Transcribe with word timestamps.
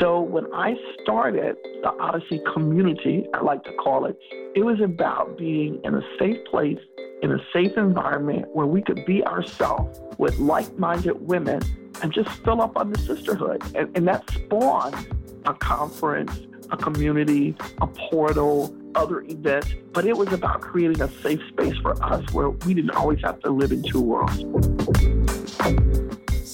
So 0.00 0.20
when 0.20 0.52
I 0.52 0.74
started 1.02 1.56
the 1.82 1.90
Odyssey 2.00 2.40
community, 2.52 3.24
I 3.34 3.42
like 3.42 3.62
to 3.64 3.72
call 3.74 4.06
it, 4.06 4.18
it 4.54 4.64
was 4.64 4.80
about 4.80 5.38
being 5.38 5.80
in 5.84 5.94
a 5.94 6.02
safe 6.18 6.44
place, 6.50 6.78
in 7.22 7.32
a 7.32 7.38
safe 7.52 7.76
environment 7.76 8.46
where 8.52 8.66
we 8.66 8.82
could 8.82 9.04
be 9.06 9.24
ourselves 9.24 10.00
with 10.18 10.38
like-minded 10.38 11.26
women 11.26 11.62
and 12.02 12.12
just 12.12 12.28
fill 12.44 12.60
up 12.60 12.76
on 12.76 12.90
the 12.92 12.98
sisterhood. 12.98 13.62
And, 13.76 13.96
and 13.96 14.08
that 14.08 14.28
spawned 14.30 14.96
a 15.44 15.54
conference, 15.54 16.40
a 16.70 16.76
community, 16.76 17.54
a 17.80 17.86
portal, 17.86 18.74
other 18.94 19.22
events. 19.22 19.68
But 19.92 20.04
it 20.04 20.16
was 20.16 20.32
about 20.32 20.62
creating 20.62 21.00
a 21.00 21.08
safe 21.22 21.40
space 21.48 21.76
for 21.78 22.02
us 22.02 22.28
where 22.32 22.50
we 22.50 22.74
didn't 22.74 22.90
always 22.90 23.20
have 23.22 23.40
to 23.40 23.50
live 23.50 23.72
in 23.72 23.82
two 23.84 24.00
worlds. 24.00 24.42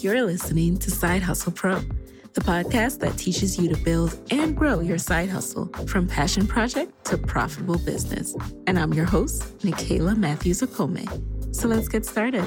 You're 0.01 0.23
listening 0.23 0.79
to 0.79 0.91
Side 0.91 1.23
Hustle 1.23 1.53
Pro 1.53 1.80
the 2.39 2.41
podcast 2.45 3.01
that 3.01 3.16
teaches 3.19 3.59
you 3.59 3.69
to 3.69 3.77
build 3.83 4.16
and 4.30 4.56
grow 4.56 4.79
your 4.79 4.98
side 4.98 5.29
hustle 5.29 5.66
from 5.89 6.06
passion 6.06 6.47
project 6.47 7.05
to 7.06 7.19
profitable 7.19 7.79
business. 7.79 8.37
And 8.69 8.79
I'm 8.79 8.95
your 8.95 9.06
host, 9.06 9.59
Nicaila 9.59 10.16
Matthews 10.16 10.61
Okome. 10.61 11.05
So 11.53 11.66
let's 11.66 11.89
get 11.89 12.06
started. 12.06 12.45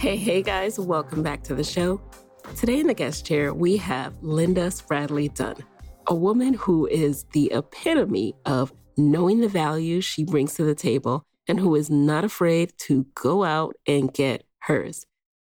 Hey, 0.00 0.16
hey 0.16 0.40
guys, 0.40 0.78
welcome 0.78 1.24
back 1.24 1.42
to 1.44 1.54
the 1.54 1.64
show. 1.64 2.00
Today 2.54 2.78
in 2.78 2.86
the 2.86 2.94
guest 2.94 3.26
chair, 3.26 3.52
we 3.52 3.76
have 3.78 4.14
Linda 4.20 4.68
Spradley 4.68 5.34
Dunn, 5.34 5.56
a 6.06 6.14
woman 6.14 6.54
who 6.54 6.86
is 6.86 7.24
the 7.32 7.50
epitome 7.52 8.36
of 8.46 8.72
knowing 8.96 9.40
the 9.40 9.48
value 9.48 10.00
she 10.00 10.22
brings 10.22 10.54
to 10.54 10.64
the 10.64 10.76
table 10.76 11.24
and 11.48 11.58
who 11.58 11.74
is 11.74 11.90
not 11.90 12.22
afraid 12.22 12.72
to 12.78 13.04
go 13.14 13.42
out 13.42 13.74
and 13.88 14.14
get 14.14 14.44
hers. 14.60 15.06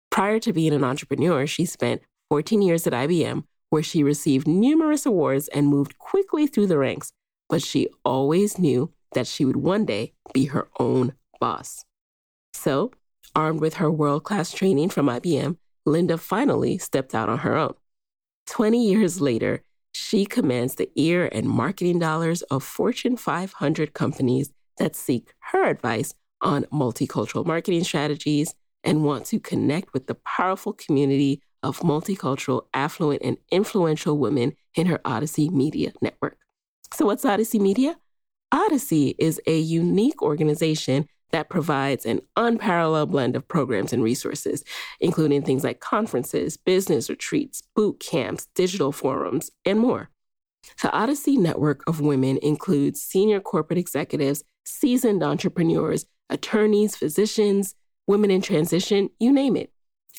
Prior 0.09 0.39
to 0.39 0.53
being 0.53 0.73
an 0.73 0.83
entrepreneur, 0.83 1.47
she 1.47 1.65
spent 1.65 2.01
14 2.29 2.61
years 2.61 2.85
at 2.87 2.93
IBM, 2.93 3.43
where 3.69 3.83
she 3.83 4.03
received 4.03 4.47
numerous 4.47 5.05
awards 5.05 5.47
and 5.49 5.67
moved 5.67 5.97
quickly 5.97 6.47
through 6.47 6.67
the 6.67 6.77
ranks. 6.77 7.13
But 7.49 7.61
she 7.61 7.87
always 8.03 8.57
knew 8.57 8.91
that 9.13 9.27
she 9.27 9.45
would 9.45 9.57
one 9.57 9.85
day 9.85 10.13
be 10.33 10.45
her 10.45 10.67
own 10.79 11.13
boss. 11.39 11.85
So, 12.53 12.91
armed 13.35 13.61
with 13.61 13.75
her 13.75 13.89
world 13.89 14.23
class 14.23 14.51
training 14.51 14.89
from 14.89 15.07
IBM, 15.07 15.57
Linda 15.85 16.17
finally 16.17 16.77
stepped 16.77 17.15
out 17.15 17.29
on 17.29 17.39
her 17.39 17.57
own. 17.57 17.73
20 18.47 18.85
years 18.85 19.21
later, 19.21 19.63
she 19.93 20.25
commands 20.25 20.75
the 20.75 20.89
ear 20.95 21.29
and 21.31 21.47
marketing 21.47 21.99
dollars 21.99 22.41
of 22.43 22.63
Fortune 22.63 23.17
500 23.17 23.93
companies 23.93 24.51
that 24.77 24.95
seek 24.95 25.33
her 25.51 25.65
advice 25.65 26.13
on 26.41 26.63
multicultural 26.65 27.45
marketing 27.45 27.83
strategies, 27.83 28.55
and 28.83 29.03
want 29.03 29.25
to 29.27 29.39
connect 29.39 29.93
with 29.93 30.07
the 30.07 30.15
powerful 30.15 30.73
community 30.73 31.41
of 31.63 31.79
multicultural, 31.79 32.63
affluent, 32.73 33.21
and 33.23 33.37
influential 33.51 34.17
women 34.17 34.53
in 34.75 34.87
her 34.87 34.99
Odyssey 35.05 35.49
Media 35.49 35.93
network. 36.01 36.37
So, 36.93 37.05
what's 37.05 37.25
Odyssey 37.25 37.59
Media? 37.59 37.97
Odyssey 38.51 39.15
is 39.17 39.39
a 39.47 39.57
unique 39.57 40.21
organization 40.21 41.07
that 41.31 41.49
provides 41.49 42.05
an 42.05 42.19
unparalleled 42.35 43.11
blend 43.11 43.35
of 43.35 43.47
programs 43.47 43.93
and 43.93 44.03
resources, 44.03 44.63
including 44.99 45.41
things 45.41 45.63
like 45.63 45.79
conferences, 45.79 46.57
business 46.57 47.09
retreats, 47.09 47.63
boot 47.75 47.99
camps, 47.99 48.47
digital 48.53 48.91
forums, 48.91 49.49
and 49.65 49.79
more. 49.79 50.09
The 50.81 50.91
Odyssey 50.91 51.37
network 51.37 51.83
of 51.87 52.01
women 52.01 52.37
includes 52.41 53.01
senior 53.01 53.39
corporate 53.39 53.79
executives, 53.79 54.43
seasoned 54.65 55.23
entrepreneurs, 55.23 56.05
attorneys, 56.29 56.95
physicians, 56.95 57.75
women 58.11 58.29
in 58.29 58.41
transition, 58.41 59.09
you 59.19 59.31
name 59.31 59.55
it. 59.55 59.71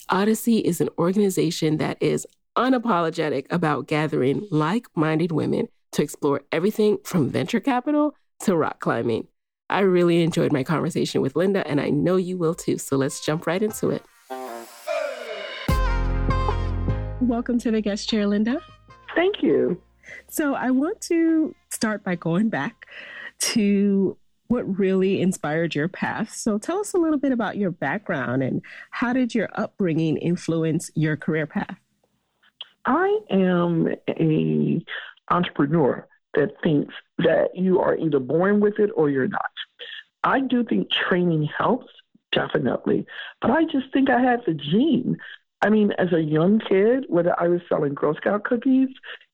Odyssey 0.09 0.61
is 0.61 0.81
an 0.81 0.89
organization 0.99 1.77
that 1.77 1.99
is 2.01 2.27
unapologetic 2.57 3.45
about 3.51 3.87
gathering 3.87 4.49
like 4.51 4.87
minded 4.97 5.31
women 5.31 5.69
to 5.93 6.03
explore 6.03 6.41
everything 6.51 6.97
from 7.05 7.29
venture 7.29 7.61
capital 7.61 8.15
to 8.41 8.57
rock 8.57 8.81
climbing. 8.81 9.29
I 9.69 9.81
really 9.81 10.23
enjoyed 10.23 10.55
my 10.55 10.65
conversation 10.65 11.21
with 11.21 11.37
Linda, 11.37 11.69
and 11.69 11.83
I 11.83 11.91
know 11.91 12.17
you 12.17 12.39
will 12.39 12.55
too. 12.55 12.79
So 12.79 12.97
let's 12.97 13.21
jump 13.25 13.47
right 13.47 13.63
into 13.63 13.91
it. 13.91 14.03
Welcome 17.21 17.59
to 17.59 17.71
the 17.71 17.83
guest 17.83 18.09
chair, 18.09 18.27
Linda. 18.27 18.59
Thank 19.15 19.43
you. 19.43 19.79
So 20.31 20.55
I 20.55 20.71
want 20.71 21.03
to 21.03 21.55
start 21.69 22.03
by 22.05 22.15
going 22.15 22.49
back 22.49 22.87
to 23.41 24.17
what 24.53 24.79
really 24.79 25.23
inspired 25.23 25.75
your 25.75 25.89
path. 25.89 26.35
So 26.35 26.59
tell 26.59 26.79
us 26.79 26.93
a 26.93 26.99
little 26.99 27.19
bit 27.19 27.33
about 27.33 27.57
your 27.57 27.71
background 27.71 28.43
and 28.43 28.61
how 28.91 29.15
did 29.15 29.35
your 29.35 29.49
upbringing 29.55 30.19
influence 30.19 30.91
your 30.95 31.17
career 31.17 31.47
path? 31.47 31.79
I 32.85 33.19
am 33.31 33.89
a 34.11 34.85
entrepreneur 35.31 36.07
that 36.35 36.51
thinks 36.63 36.95
that 37.19 37.49
you 37.55 37.81
are 37.81 37.97
either 37.97 38.19
born 38.19 38.61
with 38.61 38.79
it 38.79 38.91
or 38.95 39.09
you're 39.09 39.27
not. 39.27 39.41
I 40.23 40.41
do 40.41 40.65
think 40.65 40.91
training 40.91 41.49
helps, 41.57 41.91
definitely, 42.31 43.07
but 43.41 43.51
I 43.51 43.65
just 43.65 43.91
think 43.93 44.11
I 44.11 44.21
had 44.21 44.41
the 44.47 44.53
gene. 44.53 45.17
I 45.63 45.71
mean, 45.71 45.93
as 45.93 46.13
a 46.13 46.21
young 46.21 46.61
kid, 46.61 47.07
whether 47.09 47.35
I 47.41 47.49
was 47.49 47.63
selling 47.69 47.95
Girl 47.95 48.15
Scout 48.17 48.45
cookies, 48.45 48.89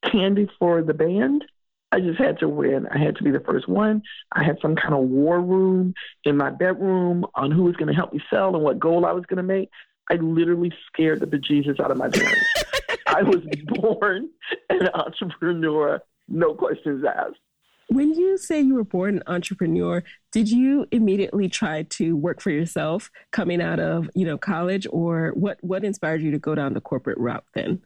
candy 0.04 0.48
for 0.60 0.82
the 0.82 0.94
band, 0.94 1.44
I 1.91 2.00
just 2.00 2.19
had 2.19 2.38
to 2.41 2.49
win. 2.49 2.87
I 2.87 2.99
had 2.99 3.16
to 3.16 3.22
be 3.22 3.31
the 3.31 3.41
first 3.41 3.69
one. 3.69 4.03
I 4.32 4.44
had 4.44 4.59
some 4.60 4.76
kind 4.76 4.94
of 4.94 5.00
war 5.00 5.41
room 5.41 5.94
in 6.25 6.37
my 6.37 6.50
bedroom 6.50 7.25
on 7.34 7.50
who 7.50 7.62
was 7.62 7.76
going 7.76 7.88
to 7.88 7.94
help 7.94 8.12
me 8.12 8.21
sell 8.28 8.54
and 8.54 8.62
what 8.62 8.78
goal 8.78 9.06
I 9.06 9.12
was 9.12 9.25
going 9.26 9.38
to 9.38 9.43
make. 9.43 9.71
I 10.10 10.15
literally 10.15 10.72
scared 10.87 11.21
the 11.21 11.27
bejesus 11.27 11.81
out 11.81 11.91
of 11.91 11.97
my 11.97 12.09
parents. 12.09 12.47
I 13.06 13.22
was 13.22 13.43
born 13.66 14.28
an 14.71 14.88
entrepreneur, 14.94 16.00
no 16.28 16.54
questions 16.54 17.04
asked. 17.04 17.38
When 17.91 18.12
you 18.12 18.37
say 18.37 18.60
you 18.60 18.75
were 18.75 18.84
born 18.84 19.16
an 19.16 19.22
entrepreneur, 19.27 20.04
did 20.31 20.50
you 20.50 20.87
immediately 20.93 21.48
try 21.48 21.84
to 21.84 22.16
work 22.16 22.43
for 22.43 22.50
yourself 22.50 23.10
coming 23.32 23.62
out 23.62 23.81
of, 23.81 24.10
you 24.15 24.27
know, 24.27 24.37
college 24.37 24.87
or 24.91 25.32
what 25.34 25.56
what 25.62 25.84
inspired 25.84 26.21
you 26.21 26.31
to 26.32 26.38
go 26.38 26.54
down 26.54 26.75
the 26.75 26.82
corporate 26.82 27.16
route 27.16 27.44
then? 27.54 27.81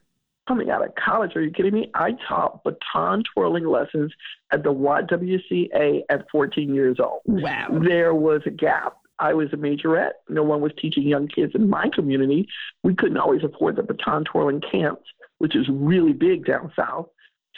Coming 0.48 0.70
out 0.70 0.84
of 0.84 0.94
college. 0.94 1.36
Are 1.36 1.42
you 1.42 1.50
kidding 1.50 1.74
me? 1.74 1.90
I 1.94 2.12
taught 2.28 2.64
baton 2.64 3.22
twirling 3.32 3.66
lessons 3.66 4.12
at 4.52 4.62
the 4.62 4.72
YWCA 4.72 6.02
at 6.08 6.26
14 6.30 6.74
years 6.74 6.98
old. 7.00 7.20
Wow. 7.26 7.68
There 7.82 8.14
was 8.14 8.42
a 8.46 8.50
gap. 8.50 8.96
I 9.18 9.34
was 9.34 9.52
a 9.52 9.56
majorette. 9.56 10.12
No 10.28 10.42
one 10.42 10.60
was 10.60 10.72
teaching 10.80 11.04
young 11.04 11.28
kids 11.28 11.52
in 11.54 11.68
my 11.70 11.88
community. 11.94 12.48
We 12.82 12.94
couldn't 12.94 13.18
always 13.18 13.44
afford 13.44 13.76
the 13.76 13.82
baton 13.82 14.24
twirling 14.24 14.60
camps, 14.60 15.04
which 15.38 15.54
is 15.54 15.68
really 15.70 16.12
big 16.12 16.44
down 16.44 16.72
south. 16.74 17.06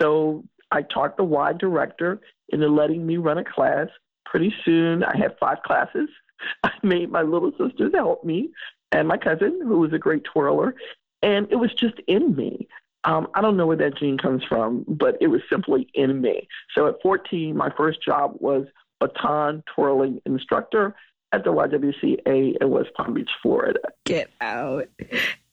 So 0.01 0.45
I 0.71 0.83
taught 0.83 1.17
the 1.17 1.25
Y 1.25 1.53
director 1.55 2.21
into 2.51 2.69
letting 2.69 3.07
me 3.07 3.17
run 3.17 3.39
a 3.39 3.45
class. 3.45 3.89
Pretty 4.27 4.53
soon, 4.65 5.05
I 5.05 5.17
had 5.17 5.37
five 5.39 5.59
classes. 5.65 6.09
I 6.65 6.73
made 6.83 7.11
my 7.11 7.23
little 7.23 7.53
sisters 7.53 7.93
help 7.95 8.25
me 8.25 8.51
and 8.93 9.09
my 9.09 9.17
cousin, 9.17 9.61
who 9.63 9.81
was 9.81 9.93
a 9.93 9.99
great 9.99 10.25
twirler. 10.25 10.75
And 11.25 11.51
it 11.51 11.57
was 11.57 11.73
just 11.73 11.95
in 12.07 12.37
me. 12.37 12.69
Um, 13.05 13.29
I 13.35 13.41
don't 13.41 13.57
know 13.57 13.67
where 13.67 13.77
that 13.79 13.97
gene 13.99 14.19
comes 14.19 14.45
from, 14.45 14.85
but 14.87 15.17
it 15.21 15.29
was 15.29 15.41
simply 15.51 15.89
in 15.95 16.21
me. 16.21 16.47
So 16.75 16.87
at 16.87 16.97
14, 17.03 17.57
my 17.57 17.71
first 17.77 18.03
job 18.03 18.37
was 18.39 18.67
baton 19.01 19.63
twirling 19.75 20.21
instructor 20.27 20.95
at 21.33 21.45
the 21.45 21.51
YWCA 21.51 22.57
in 22.61 22.71
West 22.71 22.91
Palm 22.95 23.15
Beach, 23.15 23.31
Florida. 23.43 23.81
Get 24.05 24.31
out. 24.41 24.89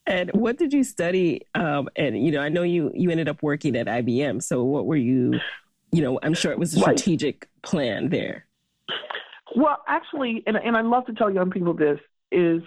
And 0.05 0.29
what 0.33 0.57
did 0.57 0.73
you 0.73 0.83
study? 0.83 1.45
Um, 1.55 1.87
and 1.95 2.23
you 2.23 2.31
know, 2.31 2.41
I 2.41 2.49
know 2.49 2.63
you 2.63 2.91
you 2.93 3.11
ended 3.11 3.29
up 3.29 3.41
working 3.41 3.75
at 3.75 3.87
IBM. 3.87 4.43
So 4.43 4.63
what 4.63 4.85
were 4.85 4.95
you? 4.95 5.39
You 5.91 6.01
know, 6.01 6.19
I'm 6.23 6.33
sure 6.33 6.51
it 6.51 6.59
was 6.59 6.73
a 6.75 6.79
strategic 6.79 7.47
right. 7.47 7.61
plan 7.63 8.09
there. 8.09 8.45
Well, 9.55 9.83
actually, 9.87 10.43
and 10.47 10.57
and 10.57 10.75
I 10.75 10.81
love 10.81 11.05
to 11.05 11.13
tell 11.13 11.31
young 11.31 11.51
people 11.51 11.73
this 11.73 11.99
is 12.31 12.61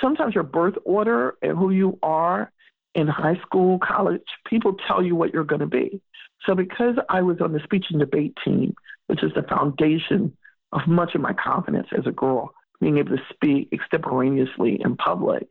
sometimes 0.00 0.34
your 0.34 0.44
birth 0.44 0.74
order 0.84 1.36
and 1.42 1.56
who 1.56 1.70
you 1.70 1.98
are 2.02 2.52
in 2.94 3.06
high 3.06 3.36
school, 3.46 3.78
college, 3.78 4.22
people 4.46 4.74
tell 4.86 5.02
you 5.04 5.14
what 5.14 5.32
you're 5.32 5.44
going 5.44 5.60
to 5.60 5.66
be. 5.66 6.00
So 6.46 6.54
because 6.54 6.96
I 7.08 7.22
was 7.22 7.40
on 7.40 7.52
the 7.52 7.60
speech 7.64 7.86
and 7.90 8.00
debate 8.00 8.36
team, 8.44 8.74
which 9.06 9.22
is 9.22 9.32
the 9.34 9.42
foundation 9.42 10.36
of 10.72 10.86
much 10.86 11.14
of 11.14 11.20
my 11.20 11.32
confidence 11.32 11.88
as 11.96 12.06
a 12.06 12.12
girl, 12.12 12.54
being 12.80 12.98
able 12.98 13.16
to 13.16 13.22
speak 13.32 13.68
extemporaneously 13.72 14.80
in 14.84 14.96
public, 14.96 15.48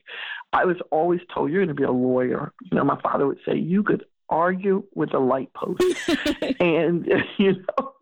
I 0.53 0.65
was 0.65 0.77
always 0.91 1.19
told 1.33 1.51
you're 1.51 1.65
going 1.65 1.75
to 1.75 1.81
be 1.81 1.83
a 1.83 1.91
lawyer. 1.91 2.53
You 2.71 2.77
know, 2.77 2.83
my 2.83 2.99
father 3.01 3.27
would 3.27 3.39
say 3.45 3.57
you 3.57 3.83
could 3.83 4.05
argue 4.29 4.83
with 4.95 5.13
a 5.13 5.19
light 5.19 5.51
post, 5.53 5.83
and 6.59 7.05
you 7.37 7.53
know, 7.53 7.93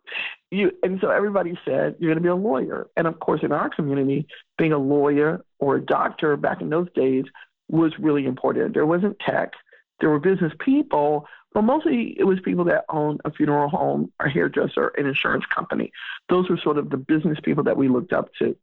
you 0.52 0.72
and 0.84 1.00
so 1.02 1.10
everybody 1.10 1.58
said 1.66 1.96
you're 2.00 2.12
going 2.12 2.22
to 2.22 2.22
be 2.22 2.30
a 2.30 2.36
lawyer. 2.36 2.88
And 2.96 3.08
of 3.08 3.20
course, 3.20 3.42
in 3.44 3.52
our 3.52 3.70
community, 3.70 4.28
being 4.58 4.74
a 4.74 4.78
lawyer 4.78 5.44
or 5.60 5.78
a 5.78 5.86
doctor 5.86 6.38
back 6.38 6.62
in 6.62 6.70
those 6.70 6.88
days 6.96 7.26
was 7.70 7.94
really 8.00 8.26
important. 8.26 8.74
There 8.74 8.86
wasn't 8.86 9.20
tech, 9.20 9.54
there 10.00 10.10
were 10.10 10.20
business 10.20 10.54
people, 10.60 11.28
but 11.54 11.64
mostly 11.64 12.16
it 12.20 12.26
was 12.26 12.40
people 12.42 12.66
that 12.66 12.86
owned 12.90 13.22
a 13.26 13.32
funeral 13.32 13.70
home, 13.70 14.12
a 14.20 14.30
hairdresser, 14.30 14.90
an 14.98 15.06
insurance 15.06 15.46
company. 15.54 15.92
Those 16.30 16.50
were 16.50 16.58
sort 16.58 16.78
of 16.78 16.90
the 16.90 16.98
business 16.98 17.40
people 17.42 17.64
that 17.64 17.78
we 17.78 17.88
looked 17.88 18.14
up 18.14 18.30
to. 18.40 18.56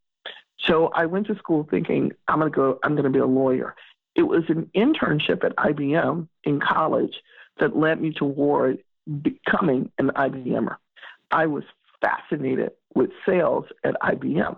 So 0.58 0.88
I 0.88 1.06
went 1.06 1.26
to 1.26 1.36
school 1.36 1.66
thinking 1.68 2.12
I'm 2.28 2.38
going 2.38 2.52
to 2.52 2.54
go, 2.54 2.78
I'm 2.84 2.92
going 2.92 3.04
to 3.04 3.10
be 3.10 3.18
a 3.18 3.26
lawyer. 3.26 3.74
It 4.14 4.22
was 4.22 4.44
an 4.48 4.70
internship 4.76 5.42
at 5.42 5.56
IBM 5.56 6.28
in 6.44 6.60
college 6.60 7.14
that 7.58 7.76
led 7.76 8.00
me 8.00 8.12
toward 8.12 8.82
becoming 9.22 9.90
an 9.98 10.10
IBMer. 10.10 10.76
I 11.32 11.46
was 11.46 11.64
fascinated 12.00 12.72
with 12.94 13.10
sales 13.26 13.64
at 13.84 13.94
IBM. 14.02 14.56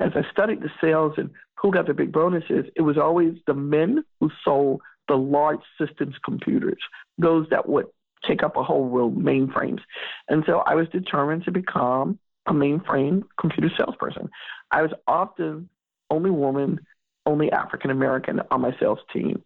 As 0.00 0.12
I 0.14 0.30
studied 0.30 0.60
the 0.60 0.70
sales 0.80 1.14
and 1.16 1.30
who 1.56 1.72
got 1.72 1.86
the 1.86 1.94
big 1.94 2.12
bonuses, 2.12 2.66
it 2.76 2.82
was 2.82 2.98
always 2.98 3.34
the 3.46 3.54
men 3.54 4.04
who 4.20 4.30
sold 4.44 4.82
the 5.08 5.16
large 5.16 5.60
systems 5.80 6.14
computers, 6.24 6.78
those 7.16 7.46
that 7.50 7.68
would 7.68 7.86
take 8.26 8.42
up 8.42 8.56
a 8.56 8.62
whole 8.62 8.88
room, 8.88 9.22
mainframes. 9.22 9.80
And 10.28 10.42
so 10.46 10.58
I 10.66 10.74
was 10.74 10.88
determined 10.88 11.44
to 11.44 11.50
become 11.50 12.18
a 12.46 12.52
mainframe 12.52 13.22
computer 13.40 13.70
salesperson. 13.76 14.28
I 14.70 14.82
was 14.82 14.92
often 15.06 15.68
only 16.10 16.30
woman, 16.30 16.80
only 17.24 17.50
African 17.52 17.90
American 17.90 18.40
on 18.50 18.60
my 18.60 18.76
sales 18.78 18.98
team. 19.12 19.42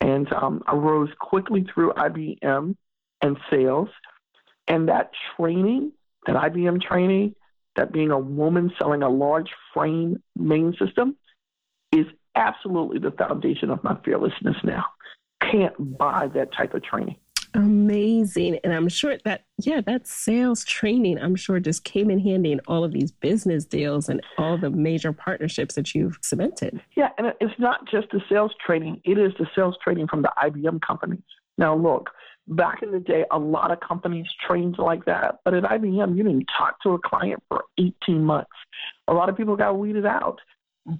And 0.00 0.32
um, 0.32 0.62
I 0.66 0.74
rose 0.74 1.10
quickly 1.20 1.66
through 1.72 1.92
IBM 1.92 2.76
and 3.22 3.36
sales. 3.50 3.88
And 4.68 4.88
that 4.88 5.10
training, 5.36 5.92
that 6.26 6.36
IBM 6.36 6.80
training, 6.82 7.34
that 7.76 7.92
being 7.92 8.10
a 8.10 8.18
woman 8.18 8.72
selling 8.78 9.02
a 9.02 9.08
large 9.08 9.50
frame 9.72 10.22
main 10.36 10.74
system 10.78 11.16
is 11.92 12.06
absolutely 12.34 12.98
the 12.98 13.10
foundation 13.12 13.70
of 13.70 13.82
my 13.82 13.96
fearlessness 14.04 14.56
now. 14.62 14.84
Can't 15.40 15.98
buy 15.98 16.28
that 16.34 16.52
type 16.52 16.74
of 16.74 16.82
training. 16.82 17.16
Amazing. 17.54 18.60
And 18.62 18.72
I'm 18.72 18.88
sure 18.88 19.18
that, 19.24 19.44
yeah, 19.58 19.80
that 19.80 20.06
sales 20.06 20.64
training, 20.64 21.18
I'm 21.18 21.34
sure 21.34 21.58
just 21.58 21.82
came 21.82 22.10
in 22.10 22.20
handy 22.20 22.52
in 22.52 22.60
all 22.68 22.84
of 22.84 22.92
these 22.92 23.10
business 23.10 23.64
deals 23.64 24.08
and 24.08 24.20
all 24.38 24.56
the 24.56 24.70
major 24.70 25.12
partnerships 25.12 25.74
that 25.74 25.94
you've 25.94 26.18
cemented. 26.22 26.80
Yeah, 26.96 27.08
and 27.18 27.32
it's 27.40 27.58
not 27.58 27.90
just 27.90 28.10
the 28.12 28.20
sales 28.28 28.52
training, 28.64 29.00
it 29.04 29.18
is 29.18 29.32
the 29.38 29.46
sales 29.54 29.76
training 29.82 30.06
from 30.06 30.22
the 30.22 30.32
IBM 30.40 30.80
companies. 30.82 31.22
Now, 31.58 31.74
look, 31.74 32.10
back 32.50 32.82
in 32.82 32.90
the 32.90 33.00
day, 33.00 33.24
a 33.30 33.38
lot 33.38 33.70
of 33.70 33.80
companies 33.80 34.26
trained 34.46 34.76
like 34.78 35.04
that, 35.06 35.38
but 35.44 35.54
at 35.54 35.62
IBM, 35.62 36.16
you 36.16 36.24
didn't 36.24 36.46
talk 36.56 36.80
to 36.82 36.90
a 36.90 36.98
client 36.98 37.42
for 37.48 37.64
18 37.78 38.22
months. 38.22 38.50
A 39.08 39.14
lot 39.14 39.28
of 39.28 39.36
people 39.36 39.56
got 39.56 39.78
weeded 39.78 40.04
out, 40.04 40.40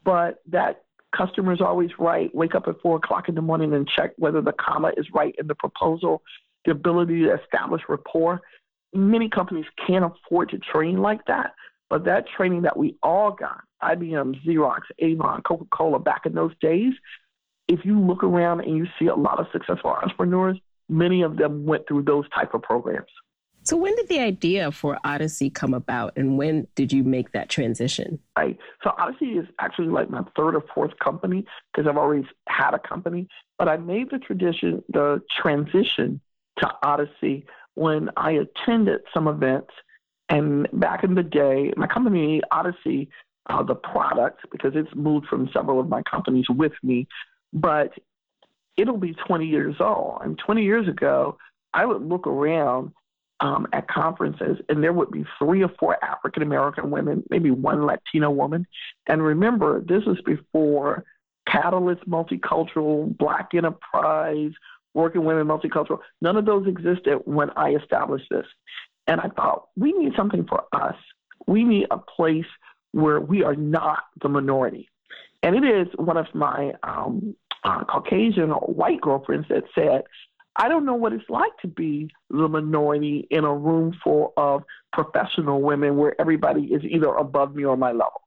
but 0.04 0.42
that 0.48 0.84
customer's 1.14 1.60
always 1.60 1.90
right. 1.98 2.32
Wake 2.34 2.54
up 2.54 2.68
at 2.68 2.80
four 2.80 2.96
o'clock 2.96 3.28
in 3.28 3.34
the 3.34 3.42
morning 3.42 3.74
and 3.74 3.88
check 3.88 4.12
whether 4.16 4.40
the 4.40 4.52
comma 4.52 4.92
is 4.96 5.06
right 5.12 5.34
in 5.38 5.48
the 5.48 5.54
proposal, 5.56 6.22
the 6.64 6.70
ability 6.70 7.22
to 7.22 7.34
establish 7.34 7.82
rapport. 7.88 8.40
Many 8.94 9.28
companies 9.28 9.66
can't 9.86 10.04
afford 10.04 10.50
to 10.50 10.58
train 10.58 11.02
like 11.02 11.24
that, 11.26 11.54
but 11.88 12.04
that 12.04 12.26
training 12.28 12.62
that 12.62 12.76
we 12.76 12.96
all 13.02 13.32
got, 13.32 13.60
IBM, 13.82 14.44
Xerox, 14.46 14.82
Avon, 15.00 15.42
Coca 15.42 15.64
Cola, 15.72 15.98
back 15.98 16.26
in 16.26 16.34
those 16.34 16.52
days, 16.60 16.92
if 17.66 17.84
you 17.84 17.98
look 17.98 18.22
around 18.22 18.60
and 18.60 18.76
you 18.76 18.86
see 18.98 19.06
a 19.06 19.14
lot 19.14 19.40
of 19.40 19.46
successful 19.52 19.90
entrepreneurs, 19.90 20.58
many 20.90 21.22
of 21.22 21.36
them 21.36 21.64
went 21.64 21.86
through 21.88 22.02
those 22.02 22.28
type 22.30 22.54
of 22.54 22.62
programs. 22.62 23.08
So 23.62 23.76
when 23.76 23.94
did 23.94 24.08
the 24.08 24.20
idea 24.20 24.72
for 24.72 24.98
Odyssey 25.04 25.50
come 25.50 25.74
about 25.74 26.14
and 26.16 26.38
when 26.38 26.66
did 26.74 26.92
you 26.92 27.04
make 27.04 27.32
that 27.32 27.50
transition? 27.50 28.18
Right. 28.36 28.58
So 28.82 28.92
Odyssey 28.98 29.32
is 29.32 29.46
actually 29.58 29.88
like 29.88 30.08
my 30.08 30.22
third 30.36 30.54
or 30.54 30.64
fourth 30.74 30.98
company 30.98 31.44
because 31.72 31.88
I've 31.88 31.98
always 31.98 32.24
had 32.48 32.72
a 32.72 32.78
company, 32.78 33.28
but 33.58 33.68
I 33.68 33.76
made 33.76 34.10
the 34.10 34.18
tradition 34.18 34.82
the 34.88 35.22
transition 35.30 36.20
to 36.58 36.70
Odyssey 36.82 37.44
when 37.74 38.10
I 38.16 38.32
attended 38.32 39.02
some 39.12 39.28
events 39.28 39.72
and 40.30 40.68
back 40.72 41.04
in 41.04 41.14
the 41.14 41.22
day, 41.22 41.72
my 41.76 41.86
company 41.86 42.40
Odyssey 42.50 43.10
uh, 43.48 43.62
the 43.62 43.74
product 43.74 44.40
because 44.52 44.72
it's 44.74 44.94
moved 44.94 45.26
from 45.26 45.50
several 45.52 45.80
of 45.80 45.88
my 45.88 46.02
companies 46.02 46.46
with 46.48 46.72
me, 46.82 47.08
but 47.52 47.92
it'll 48.76 48.98
be 48.98 49.14
20 49.14 49.46
years 49.46 49.76
old. 49.80 50.20
And 50.22 50.38
20 50.38 50.62
years 50.62 50.88
ago, 50.88 51.38
I 51.72 51.84
would 51.84 52.02
look 52.02 52.26
around 52.26 52.92
um, 53.40 53.66
at 53.72 53.88
conferences, 53.88 54.58
and 54.68 54.82
there 54.82 54.92
would 54.92 55.10
be 55.10 55.24
three 55.38 55.62
or 55.62 55.70
four 55.78 56.02
African 56.04 56.42
American 56.42 56.90
women, 56.90 57.22
maybe 57.30 57.50
one 57.50 57.86
Latino 57.86 58.30
woman. 58.30 58.66
And 59.06 59.22
remember, 59.22 59.80
this 59.80 60.04
was 60.04 60.20
before 60.26 61.04
Catalyst 61.46 62.08
Multicultural, 62.08 63.16
Black 63.16 63.54
Enterprise, 63.54 64.52
Working 64.94 65.24
Women 65.24 65.46
Multicultural. 65.46 66.00
None 66.20 66.36
of 66.36 66.44
those 66.44 66.66
existed 66.66 67.20
when 67.24 67.50
I 67.50 67.74
established 67.74 68.26
this. 68.30 68.46
And 69.06 69.20
I 69.20 69.28
thought, 69.28 69.68
we 69.76 69.92
need 69.92 70.12
something 70.16 70.46
for 70.46 70.64
us. 70.72 70.96
We 71.46 71.64
need 71.64 71.86
a 71.90 71.98
place 71.98 72.46
where 72.92 73.20
we 73.20 73.42
are 73.42 73.56
not 73.56 74.04
the 74.20 74.28
minority. 74.28 74.88
And 75.42 75.56
it 75.56 75.64
is 75.64 75.88
one 75.96 76.16
of 76.18 76.26
my 76.34 76.74
um, 76.82 77.34
uh, 77.64 77.84
Caucasian 77.84 78.50
or 78.50 78.60
white 78.60 79.00
girlfriends 79.00 79.48
that 79.48 79.64
said, 79.74 80.02
I 80.56 80.68
don't 80.68 80.84
know 80.84 80.94
what 80.94 81.12
it's 81.12 81.28
like 81.28 81.56
to 81.62 81.68
be 81.68 82.10
the 82.28 82.48
minority 82.48 83.26
in 83.30 83.44
a 83.44 83.54
room 83.54 83.96
full 84.02 84.32
of 84.36 84.62
professional 84.92 85.62
women 85.62 85.96
where 85.96 86.20
everybody 86.20 86.64
is 86.64 86.82
either 86.84 87.14
above 87.14 87.54
me 87.54 87.64
or 87.64 87.76
my 87.76 87.92
level. 87.92 88.22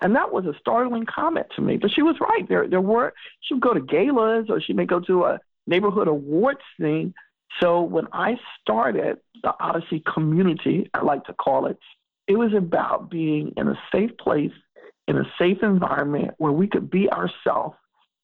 And 0.00 0.14
that 0.14 0.32
was 0.32 0.44
a 0.44 0.54
startling 0.60 1.06
comment 1.06 1.46
to 1.56 1.62
me. 1.62 1.78
But 1.78 1.90
she 1.90 2.02
was 2.02 2.16
right. 2.20 2.48
There 2.48 2.68
there 2.68 2.82
were 2.82 3.14
she 3.40 3.54
would 3.54 3.62
go 3.62 3.72
to 3.72 3.80
galas 3.80 4.46
or 4.48 4.60
she 4.60 4.74
may 4.74 4.84
go 4.84 5.00
to 5.00 5.24
a 5.24 5.40
neighborhood 5.66 6.06
awards 6.06 6.60
thing. 6.78 7.14
So 7.60 7.82
when 7.82 8.06
I 8.12 8.38
started 8.60 9.18
the 9.42 9.54
Odyssey 9.58 10.02
community, 10.12 10.90
I 10.92 11.02
like 11.02 11.24
to 11.24 11.32
call 11.32 11.66
it, 11.66 11.78
it 12.26 12.36
was 12.36 12.52
about 12.54 13.10
being 13.10 13.52
in 13.56 13.68
a 13.68 13.78
safe 13.92 14.10
place, 14.18 14.52
in 15.08 15.16
a 15.16 15.24
safe 15.38 15.62
environment 15.62 16.34
where 16.38 16.52
we 16.52 16.66
could 16.66 16.90
be 16.90 17.08
ourselves 17.10 17.76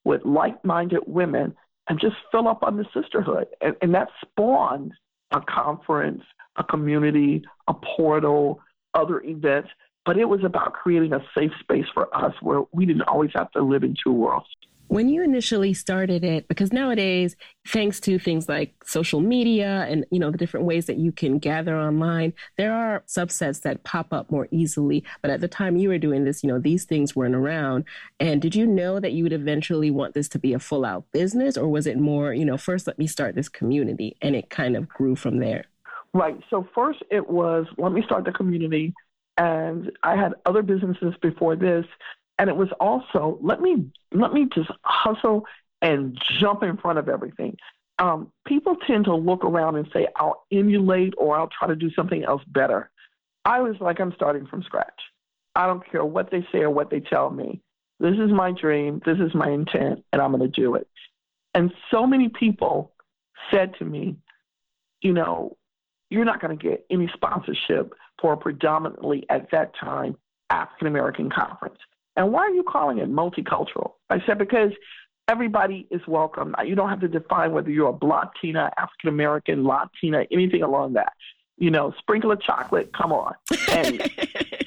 with 0.05 0.25
like 0.25 0.65
minded 0.65 1.03
women 1.07 1.55
and 1.89 2.01
just 2.01 2.17
fill 2.31 2.49
up 2.49 2.63
on 2.63 2.77
the 2.77 2.85
sisterhood. 2.95 3.47
And, 3.61 3.75
and 3.83 3.95
that 3.95 4.09
spawned 4.21 4.93
a 5.33 5.41
conference, 5.41 6.23
a 6.57 6.65
community, 6.65 7.43
a 7.69 7.75
portal, 7.75 8.61
other 8.95 9.21
events. 9.23 9.71
But 10.05 10.19
it 10.19 10.25
was 10.25 10.43
about 10.45 10.73
creating 10.73 11.13
a 11.13 11.21
safe 11.37 11.53
space 11.61 11.87
for 11.95 12.15
us 12.17 12.35
where 12.41 12.63
we 12.73 12.87
didn't 12.87 13.03
always 13.03 13.31
have 13.35 13.51
to 13.53 13.63
live 13.63 13.85
in 13.85 13.95
two 14.03 14.13
worlds. 14.13 14.47
When 14.93 15.09
you 15.09 15.23
initially 15.23 15.73
started 15.73 16.23
it, 16.23 16.49
because 16.49 16.71
nowadays, 16.71 17.35
thanks 17.67 17.99
to 18.01 18.19
things 18.19 18.47
like 18.47 18.75
social 18.85 19.21
media 19.21 19.87
and 19.89 20.05
you 20.11 20.19
know 20.19 20.31
the 20.31 20.37
different 20.37 20.67
ways 20.67 20.85
that 20.85 20.99
you 20.99 21.13
can 21.13 21.39
gather 21.39 21.75
online, 21.75 22.35
there 22.59 22.75
are 22.75 23.03
subsets 23.09 23.63
that 23.63 23.85
pop 23.85 24.13
up 24.13 24.31
more 24.31 24.49
easily. 24.51 25.03
But 25.23 25.31
at 25.31 25.41
the 25.41 25.49
time 25.49 25.79
you 25.79 25.89
were 25.89 25.97
doing 25.97 26.25
this, 26.25 26.43
you 26.43 26.51
know 26.51 26.59
these 26.59 26.85
things 26.85 27.17
weren't 27.17 27.35
around. 27.35 27.85
And 28.21 28.43
did 28.43 28.55
you 28.55 28.67
know 28.67 29.01
that 29.01 29.13
you 29.13 29.23
would 29.23 29.33
eventually 29.33 29.91
want 29.91 30.13
this 30.13 30.29
to 30.29 30.39
be 30.39 30.53
a 30.53 30.59
full 30.59 30.85
out 30.85 31.11
business, 31.11 31.57
or 31.57 31.69
was 31.69 31.87
it 31.87 31.99
more, 31.99 32.35
you 32.35 32.45
know, 32.45 32.59
first 32.59 32.87
let 32.87 32.99
me 32.99 33.07
start 33.07 33.35
this 33.35 33.49
community, 33.49 34.19
and 34.21 34.37
it 34.37 34.51
kind 34.51 34.77
of 34.77 34.91
grew 34.91 35.17
from 35.17 35.39
there? 35.39 35.65
Right. 36.13 36.39
So 36.51 36.69
first 36.75 37.03
it 37.11 37.31
was 37.31 37.65
let 37.79 37.93
me 37.93 38.03
start 38.05 38.27
the 38.27 38.33
community, 38.33 38.93
and 39.39 39.91
I 40.03 40.17
had 40.17 40.35
other 40.45 40.61
businesses 40.61 41.15
before 41.23 41.57
this 41.57 41.87
and 42.39 42.49
it 42.49 42.57
was 42.57 42.69
also 42.81 43.39
let 43.43 43.61
me 43.61 43.91
let 44.13 44.33
me 44.33 44.49
just 44.55 44.71
hustle 44.85 45.47
and 45.81 46.19
jump 46.41 46.63
in 46.63 46.77
front 46.77 46.99
of 46.99 47.09
everything. 47.09 47.57
Um, 47.99 48.33
people 48.47 48.77
tend 48.87 49.05
to 49.05 49.15
look 49.15 49.45
around 49.45 49.77
and 49.77 49.89
say, 49.93 50.07
I'll 50.17 50.45
emulate 50.51 51.15
or 51.19 51.37
I'll 51.37 51.51
try 51.57 51.69
to 51.69 51.77
do 51.77 51.91
something 51.91 52.25
else 52.25 52.43
better. 52.47 52.91
I 53.45 53.61
was 53.61 53.77
like, 53.81 54.01
I'm 54.01 54.13
starting 54.15 54.47
from 54.47 54.63
scratch. 54.63 55.01
I 55.55 55.67
don't 55.67 55.85
care 55.91 56.05
what 56.05 56.31
they 56.31 56.47
say 56.53 56.61
or 56.61 56.71
what 56.71 56.91
they 56.91 57.01
tell 57.01 57.31
me. 57.31 57.61
This 58.01 58.15
is 58.15 58.31
my 58.31 58.53
dream. 58.53 59.03
This 59.05 59.19
is 59.19 59.35
my 59.35 59.51
intent, 59.51 60.05
and 60.13 60.23
I'm 60.23 60.33
going 60.33 60.43
to 60.43 60.49
do 60.49 60.75
it. 60.75 60.89
And 61.55 61.73
so 61.91 62.07
many 62.07 62.29
people 62.29 62.93
said 63.51 63.75
to 63.79 63.85
me, 63.85 64.17
you 65.03 65.13
know, 65.13 65.57
you're 66.11 66.25
not 66.25 66.41
going 66.41 66.57
to 66.57 66.63
get 66.63 66.87
any 66.91 67.09
sponsorship 67.15 67.95
for 68.21 68.33
a 68.33 68.37
predominantly 68.37 69.27
at 69.29 69.51
that 69.51 69.73
time 69.77 70.17
African 70.51 70.87
American 70.87 71.31
conference. 71.31 71.79
And 72.17 72.33
why 72.33 72.43
are 72.43 72.51
you 72.51 72.63
calling 72.63 72.99
it 72.99 73.11
multicultural? 73.11 73.93
I 74.11 74.19
said, 74.27 74.39
because 74.39 74.73
everybody 75.29 75.87
is 75.91 76.01
welcome. 76.07 76.55
You 76.65 76.75
don't 76.75 76.89
have 76.89 77.01
to 77.01 77.09
define 77.09 77.53
whether 77.53 77.71
you're 77.71 77.89
a 77.89 78.05
Latina, 78.05 78.71
African 78.77 79.09
American, 79.09 79.65
Latina, 79.65 80.25
anything 80.31 80.63
along 80.63 80.95
that. 80.95 81.13
You 81.59 81.71
know, 81.71 81.95
sprinkle 81.99 82.33
of 82.33 82.43
chocolate, 82.43 82.93
come 82.93 83.13
on. 83.13 83.35
And 83.71 84.11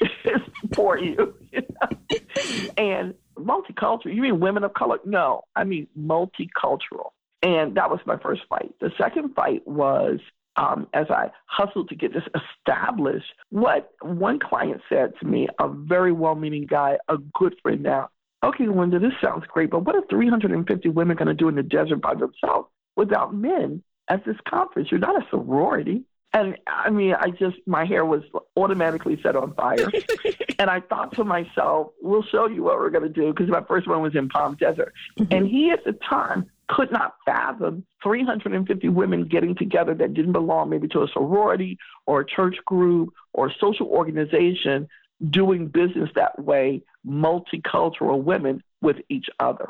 for 0.73 0.97
you. 0.97 1.35
you 1.51 1.61
know? 1.81 2.69
And 2.77 3.13
multicultural, 3.37 4.13
you 4.15 4.21
mean 4.21 4.39
women 4.39 4.63
of 4.63 4.73
color? 4.73 4.99
No, 5.05 5.43
I 5.55 5.63
mean 5.63 5.87
multicultural. 5.97 7.11
And 7.41 7.75
that 7.75 7.89
was 7.91 7.99
my 8.05 8.17
first 8.17 8.41
fight. 8.49 8.73
The 8.79 8.91
second 8.97 9.35
fight 9.35 9.67
was 9.67 10.19
um, 10.57 10.87
as 10.93 11.07
I 11.09 11.31
hustled 11.47 11.89
to 11.89 11.95
get 11.95 12.13
this 12.13 12.23
established, 12.33 13.27
what 13.49 13.91
one 14.01 14.39
client 14.39 14.81
said 14.89 15.13
to 15.19 15.27
me, 15.27 15.47
a 15.59 15.67
very 15.67 16.11
well 16.11 16.35
meaning 16.35 16.65
guy, 16.65 16.97
a 17.07 17.17
good 17.33 17.55
friend 17.61 17.83
now, 17.83 18.09
okay, 18.43 18.67
Linda, 18.67 18.99
this 18.99 19.13
sounds 19.21 19.45
great, 19.47 19.71
but 19.71 19.85
what 19.85 19.95
are 19.95 20.03
350 20.09 20.89
women 20.89 21.17
going 21.17 21.27
to 21.27 21.33
do 21.33 21.49
in 21.49 21.55
the 21.55 21.63
desert 21.63 22.01
by 22.01 22.13
themselves 22.13 22.69
without 22.95 23.33
men 23.33 23.83
at 24.07 24.25
this 24.25 24.37
conference? 24.47 24.89
You're 24.91 24.99
not 24.99 25.21
a 25.21 25.25
sorority. 25.29 26.03
And 26.33 26.57
I 26.67 26.89
mean, 26.89 27.13
I 27.13 27.29
just, 27.29 27.55
my 27.65 27.85
hair 27.85 28.05
was 28.05 28.21
automatically 28.57 29.17
set 29.23 29.37
on 29.37 29.53
fire. 29.53 29.89
and 30.59 30.69
I 30.69 30.81
thought 30.81 31.15
to 31.15 31.23
myself, 31.23 31.93
we'll 32.01 32.23
show 32.23 32.47
you 32.47 32.63
what 32.63 32.77
we're 32.77 32.89
going 32.89 33.05
to 33.05 33.09
do 33.09 33.31
because 33.31 33.49
my 33.49 33.63
first 33.63 33.87
one 33.87 34.01
was 34.01 34.15
in 34.15 34.27
Palm 34.27 34.55
Desert. 34.55 34.93
Mm-hmm. 35.17 35.33
And 35.33 35.47
he 35.47 35.71
at 35.71 35.85
the 35.85 35.93
time 35.93 36.51
could 36.67 36.91
not 36.91 37.15
fathom 37.25 37.85
350 38.03 38.89
women 38.89 39.27
getting 39.27 39.55
together 39.55 39.93
that 39.93 40.13
didn't 40.13 40.33
belong 40.33 40.69
maybe 40.69 40.87
to 40.89 41.03
a 41.03 41.07
sorority 41.07 41.77
or 42.05 42.21
a 42.21 42.25
church 42.25 42.57
group 42.65 43.13
or 43.33 43.47
a 43.47 43.55
social 43.59 43.87
organization 43.87 44.87
doing 45.29 45.67
business 45.67 46.09
that 46.15 46.37
way, 46.43 46.81
multicultural 47.07 48.21
women 48.21 48.61
with 48.81 48.97
each 49.09 49.27
other. 49.39 49.69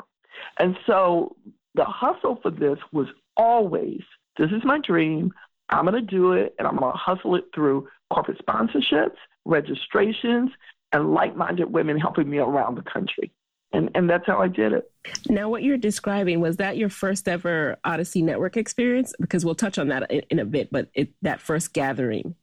And 0.58 0.76
so 0.86 1.36
the 1.74 1.84
hustle 1.84 2.38
for 2.42 2.50
this 2.50 2.78
was 2.92 3.06
always 3.36 4.00
this 4.38 4.50
is 4.50 4.62
my 4.64 4.78
dream. 4.78 5.32
I'm 5.68 5.84
going 5.84 5.94
to 5.94 6.00
do 6.00 6.32
it 6.32 6.54
and 6.58 6.68
I'm 6.68 6.76
going 6.76 6.92
to 6.92 6.98
hustle 6.98 7.34
it 7.36 7.44
through 7.54 7.88
corporate 8.12 8.40
sponsorships, 8.44 9.16
registrations, 9.44 10.50
and 10.92 11.12
like 11.12 11.36
minded 11.36 11.72
women 11.72 11.98
helping 11.98 12.28
me 12.28 12.38
around 12.38 12.76
the 12.76 12.82
country. 12.82 13.32
And, 13.72 13.90
and 13.94 14.08
that's 14.08 14.26
how 14.26 14.38
I 14.38 14.48
did 14.48 14.72
it. 14.72 14.90
Now, 15.28 15.48
what 15.48 15.62
you're 15.62 15.76
describing, 15.76 16.40
was 16.40 16.56
that 16.56 16.76
your 16.76 16.88
first 16.88 17.28
ever 17.28 17.76
Odyssey 17.84 18.22
Network 18.22 18.56
experience? 18.56 19.12
Because 19.20 19.44
we'll 19.44 19.54
touch 19.54 19.78
on 19.78 19.88
that 19.88 20.10
in, 20.10 20.22
in 20.30 20.38
a 20.38 20.44
bit, 20.44 20.70
but 20.70 20.88
it, 20.94 21.10
that 21.22 21.40
first 21.40 21.72
gathering. 21.72 22.34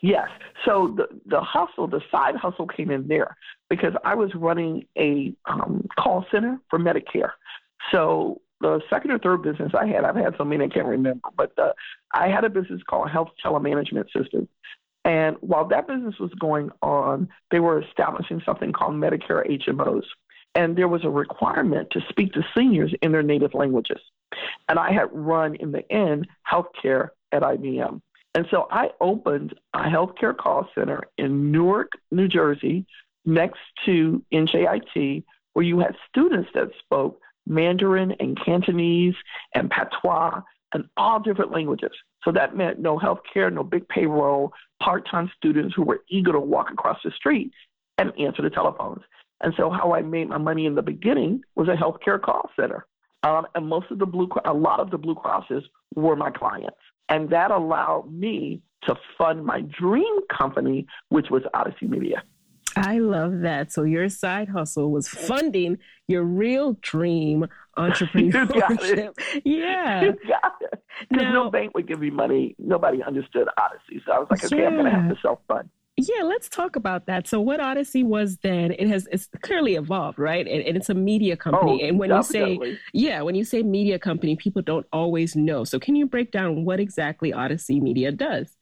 Yes. 0.00 0.28
So 0.64 0.94
the, 0.96 1.08
the 1.26 1.40
hustle, 1.40 1.86
the 1.86 2.00
side 2.10 2.36
hustle 2.36 2.66
came 2.66 2.90
in 2.90 3.08
there 3.08 3.36
because 3.70 3.94
I 4.04 4.14
was 4.14 4.34
running 4.34 4.86
a 4.98 5.34
um, 5.46 5.86
call 5.98 6.26
center 6.30 6.58
for 6.68 6.78
Medicare. 6.78 7.30
So 7.92 8.40
the 8.60 8.80
second 8.90 9.12
or 9.12 9.18
third 9.18 9.42
business 9.42 9.72
I 9.78 9.86
had, 9.86 10.04
I've 10.04 10.16
had 10.16 10.34
so 10.36 10.44
many 10.44 10.64
I 10.64 10.68
can't 10.68 10.86
remember, 10.86 11.28
but 11.36 11.54
the, 11.56 11.74
I 12.12 12.28
had 12.28 12.44
a 12.44 12.50
business 12.50 12.80
called 12.88 13.10
Health 13.10 13.30
Telemanagement 13.44 14.06
Systems. 14.16 14.48
And 15.04 15.36
while 15.40 15.66
that 15.68 15.86
business 15.86 16.16
was 16.18 16.32
going 16.38 16.70
on, 16.82 17.28
they 17.50 17.60
were 17.60 17.82
establishing 17.82 18.42
something 18.44 18.72
called 18.72 18.94
Medicare 18.94 19.48
HMOs. 19.48 20.02
And 20.58 20.74
there 20.74 20.88
was 20.88 21.04
a 21.04 21.08
requirement 21.08 21.88
to 21.92 22.00
speak 22.08 22.32
to 22.32 22.42
seniors 22.56 22.92
in 23.00 23.12
their 23.12 23.22
native 23.22 23.54
languages. 23.54 24.00
And 24.68 24.76
I 24.76 24.90
had 24.90 25.06
run 25.12 25.54
in 25.54 25.70
the 25.70 25.90
end 25.90 26.26
healthcare 26.50 27.10
at 27.30 27.42
IBM. 27.42 28.00
And 28.34 28.44
so 28.50 28.66
I 28.68 28.88
opened 29.00 29.54
a 29.74 29.84
healthcare 29.84 30.36
call 30.36 30.68
center 30.74 31.04
in 31.16 31.52
Newark, 31.52 31.92
New 32.10 32.26
Jersey, 32.26 32.84
next 33.24 33.60
to 33.86 34.20
NJIT, 34.32 35.22
where 35.52 35.64
you 35.64 35.78
had 35.78 35.94
students 36.08 36.50
that 36.54 36.70
spoke 36.80 37.20
Mandarin 37.46 38.16
and 38.18 38.36
Cantonese 38.44 39.14
and 39.54 39.70
Patois 39.70 40.40
and 40.74 40.88
all 40.96 41.20
different 41.20 41.52
languages. 41.52 41.92
So 42.24 42.32
that 42.32 42.56
meant 42.56 42.80
no 42.80 42.98
health 42.98 43.20
care, 43.32 43.48
no 43.48 43.62
big 43.62 43.86
payroll, 43.88 44.52
part 44.82 45.08
time 45.08 45.30
students 45.36 45.76
who 45.76 45.84
were 45.84 46.00
eager 46.10 46.32
to 46.32 46.40
walk 46.40 46.72
across 46.72 46.98
the 47.04 47.12
street 47.12 47.52
and 47.96 48.12
answer 48.18 48.42
the 48.42 48.50
telephones. 48.50 49.02
And 49.40 49.54
so 49.56 49.70
how 49.70 49.94
I 49.94 50.02
made 50.02 50.28
my 50.28 50.38
money 50.38 50.66
in 50.66 50.74
the 50.74 50.82
beginning 50.82 51.42
was 51.54 51.68
a 51.68 51.74
healthcare 51.74 52.20
call 52.20 52.50
center. 52.58 52.86
Um, 53.22 53.46
and 53.54 53.66
most 53.68 53.90
of 53.90 53.98
the 53.98 54.06
blue, 54.06 54.28
a 54.44 54.52
lot 54.52 54.80
of 54.80 54.90
the 54.90 54.98
Blue 54.98 55.14
Crosses 55.14 55.64
were 55.94 56.16
my 56.16 56.30
clients. 56.30 56.76
And 57.08 57.30
that 57.30 57.50
allowed 57.50 58.12
me 58.12 58.62
to 58.84 58.94
fund 59.16 59.44
my 59.44 59.60
dream 59.60 60.20
company, 60.28 60.86
which 61.08 61.26
was 61.30 61.42
Odyssey 61.54 61.86
Media. 61.86 62.22
I 62.76 62.98
love 62.98 63.40
that. 63.40 63.72
So 63.72 63.82
your 63.82 64.08
side 64.08 64.48
hustle 64.48 64.92
was 64.92 65.08
funding 65.08 65.78
your 66.06 66.22
real 66.22 66.76
dream 66.80 67.46
entrepreneurship. 67.78 69.18
yeah. 69.44 70.02
You 70.02 70.12
got 70.28 70.54
it. 70.60 70.82
Because 71.08 71.26
no 71.32 71.50
bank 71.50 71.74
would 71.74 71.88
give 71.88 72.00
me 72.00 72.10
money. 72.10 72.54
Nobody 72.58 73.02
understood 73.02 73.48
Odyssey. 73.56 74.02
So 74.06 74.12
I 74.12 74.18
was 74.18 74.28
like, 74.30 74.44
okay, 74.44 74.60
yeah. 74.60 74.68
I'm 74.68 74.74
going 74.74 74.84
to 74.84 74.90
have 74.90 75.08
to 75.08 75.16
self 75.20 75.40
fund. 75.48 75.68
Yeah, 76.00 76.22
let's 76.22 76.48
talk 76.48 76.76
about 76.76 77.06
that. 77.06 77.26
So, 77.26 77.40
what 77.40 77.58
Odyssey 77.58 78.04
was 78.04 78.36
then, 78.38 78.70
it 78.70 78.86
has 78.86 79.08
it's 79.10 79.28
clearly 79.42 79.74
evolved, 79.74 80.16
right? 80.16 80.46
And, 80.46 80.62
and 80.62 80.76
it's 80.76 80.88
a 80.88 80.94
media 80.94 81.36
company. 81.36 81.80
Oh, 81.82 81.86
and 81.88 81.98
when 81.98 82.10
definitely. 82.10 82.68
you 82.68 82.74
say, 82.76 82.80
yeah, 82.92 83.22
when 83.22 83.34
you 83.34 83.44
say 83.44 83.64
media 83.64 83.98
company, 83.98 84.36
people 84.36 84.62
don't 84.62 84.86
always 84.92 85.34
know. 85.34 85.64
So, 85.64 85.80
can 85.80 85.96
you 85.96 86.06
break 86.06 86.30
down 86.30 86.64
what 86.64 86.78
exactly 86.78 87.32
Odyssey 87.32 87.80
Media 87.80 88.12
does? 88.12 88.56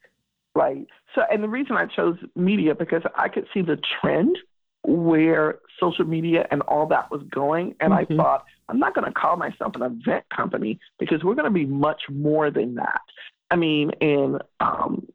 Right. 0.54 0.86
So, 1.14 1.22
and 1.30 1.42
the 1.42 1.48
reason 1.48 1.76
I 1.76 1.84
chose 1.84 2.16
media 2.34 2.74
because 2.74 3.02
I 3.14 3.28
could 3.28 3.46
see 3.52 3.60
the 3.60 3.78
trend 4.00 4.38
where 4.86 5.58
social 5.78 6.06
media 6.06 6.46
and 6.50 6.62
all 6.62 6.86
that 6.86 7.10
was 7.10 7.20
going. 7.30 7.74
And 7.80 7.92
mm-hmm. 7.92 8.12
I 8.14 8.16
thought, 8.16 8.44
I'm 8.70 8.78
not 8.78 8.94
going 8.94 9.04
to 9.04 9.12
call 9.12 9.36
myself 9.36 9.74
an 9.74 9.82
event 9.82 10.24
company 10.34 10.78
because 10.98 11.22
we're 11.22 11.34
going 11.34 11.44
to 11.44 11.50
be 11.50 11.66
much 11.66 12.02
more 12.08 12.50
than 12.50 12.76
that. 12.76 13.00
I 13.50 13.56
mean, 13.56 13.90
in 14.00 14.38
um, 14.60 15.06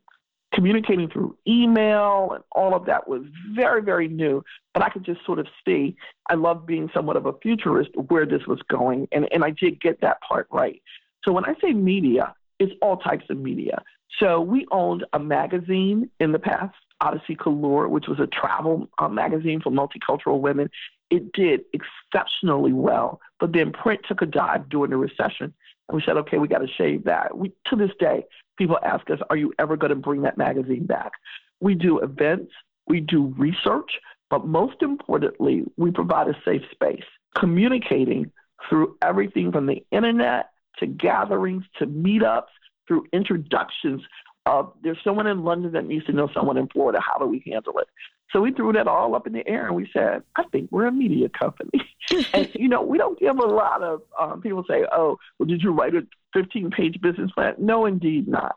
communicating 0.61 1.09
through 1.09 1.35
email 1.47 2.33
and 2.35 2.43
all 2.51 2.75
of 2.75 2.85
that 2.85 3.07
was 3.07 3.23
very, 3.55 3.81
very 3.81 4.07
new. 4.07 4.43
But 4.75 4.83
I 4.83 4.89
could 4.89 5.03
just 5.03 5.25
sort 5.25 5.39
of 5.39 5.47
see, 5.65 5.95
I 6.29 6.35
love 6.35 6.67
being 6.67 6.87
somewhat 6.93 7.17
of 7.17 7.25
a 7.25 7.33
futurist 7.41 7.89
where 7.95 8.27
this 8.27 8.45
was 8.45 8.59
going. 8.69 9.07
And, 9.11 9.27
and 9.31 9.43
I 9.43 9.49
did 9.49 9.81
get 9.81 10.01
that 10.01 10.21
part 10.21 10.47
right. 10.51 10.79
So 11.25 11.31
when 11.31 11.45
I 11.45 11.55
say 11.63 11.73
media, 11.73 12.35
it's 12.59 12.73
all 12.79 12.97
types 12.97 13.25
of 13.31 13.37
media. 13.37 13.81
So 14.19 14.39
we 14.39 14.67
owned 14.69 15.03
a 15.13 15.19
magazine 15.19 16.11
in 16.19 16.31
the 16.31 16.37
past, 16.37 16.75
Odyssey 16.99 17.35
Couture, 17.35 17.87
which 17.87 18.05
was 18.07 18.19
a 18.19 18.27
travel 18.27 18.87
uh, 18.99 19.09
magazine 19.09 19.61
for 19.61 19.71
multicultural 19.71 20.41
women. 20.41 20.69
It 21.09 21.33
did 21.33 21.61
exceptionally 21.73 22.73
well, 22.73 23.19
but 23.39 23.51
then 23.51 23.71
print 23.71 24.01
took 24.07 24.21
a 24.21 24.27
dive 24.27 24.69
during 24.69 24.91
the 24.91 24.97
recession. 24.97 25.55
And 25.89 25.95
we 25.95 26.03
said, 26.05 26.17
okay, 26.17 26.37
we 26.37 26.47
got 26.47 26.59
to 26.59 26.67
shave 26.67 27.05
that. 27.05 27.35
We, 27.35 27.51
to 27.65 27.75
this 27.75 27.91
day, 27.99 28.25
people 28.61 28.77
ask 28.83 29.09
us, 29.09 29.17
are 29.31 29.35
you 29.35 29.51
ever 29.57 29.75
going 29.75 29.89
to 29.89 29.95
bring 29.95 30.21
that 30.21 30.37
magazine 30.37 30.85
back? 30.85 31.13
We 31.61 31.73
do 31.73 31.97
events, 31.97 32.51
we 32.87 32.99
do 32.99 33.33
research, 33.35 33.89
but 34.29 34.45
most 34.45 34.83
importantly, 34.83 35.63
we 35.77 35.89
provide 35.89 36.27
a 36.27 36.35
safe 36.45 36.61
space, 36.71 37.03
communicating 37.35 38.31
through 38.69 38.97
everything 39.01 39.51
from 39.51 39.65
the 39.65 39.83
internet 39.89 40.51
to 40.77 40.85
gatherings 40.85 41.63
to 41.79 41.87
meetups 41.87 42.53
through 42.87 43.05
introductions 43.11 44.03
of 44.45 44.73
there's 44.83 44.99
someone 45.03 45.25
in 45.25 45.43
London 45.43 45.71
that 45.71 45.87
needs 45.87 46.05
to 46.05 46.11
know 46.11 46.29
someone 46.31 46.57
in 46.57 46.67
Florida. 46.67 46.99
How 47.01 47.17
do 47.17 47.25
we 47.25 47.43
handle 47.47 47.79
it? 47.79 47.87
So 48.31 48.41
we 48.41 48.51
threw 48.51 48.73
that 48.73 48.87
all 48.87 49.15
up 49.15 49.25
in 49.25 49.33
the 49.33 49.47
air 49.47 49.65
and 49.65 49.75
we 49.75 49.89
said, 49.91 50.21
I 50.35 50.43
think 50.51 50.69
we're 50.71 50.85
a 50.85 50.91
media 50.91 51.29
company. 51.29 51.81
and, 52.33 52.49
you 52.53 52.69
know, 52.69 52.83
we 52.83 52.99
don't 52.99 53.19
give 53.19 53.37
a 53.37 53.45
lot 53.45 53.81
of 53.81 54.01
um, 54.19 54.41
people 54.41 54.63
say, 54.67 54.85
oh, 54.91 55.17
well, 55.37 55.47
did 55.47 55.63
you 55.63 55.71
write 55.71 55.95
a 55.95 56.05
15 56.33 56.71
page 56.71 56.99
business 57.01 57.31
plan? 57.31 57.55
No, 57.57 57.85
indeed 57.85 58.27
not. 58.27 58.55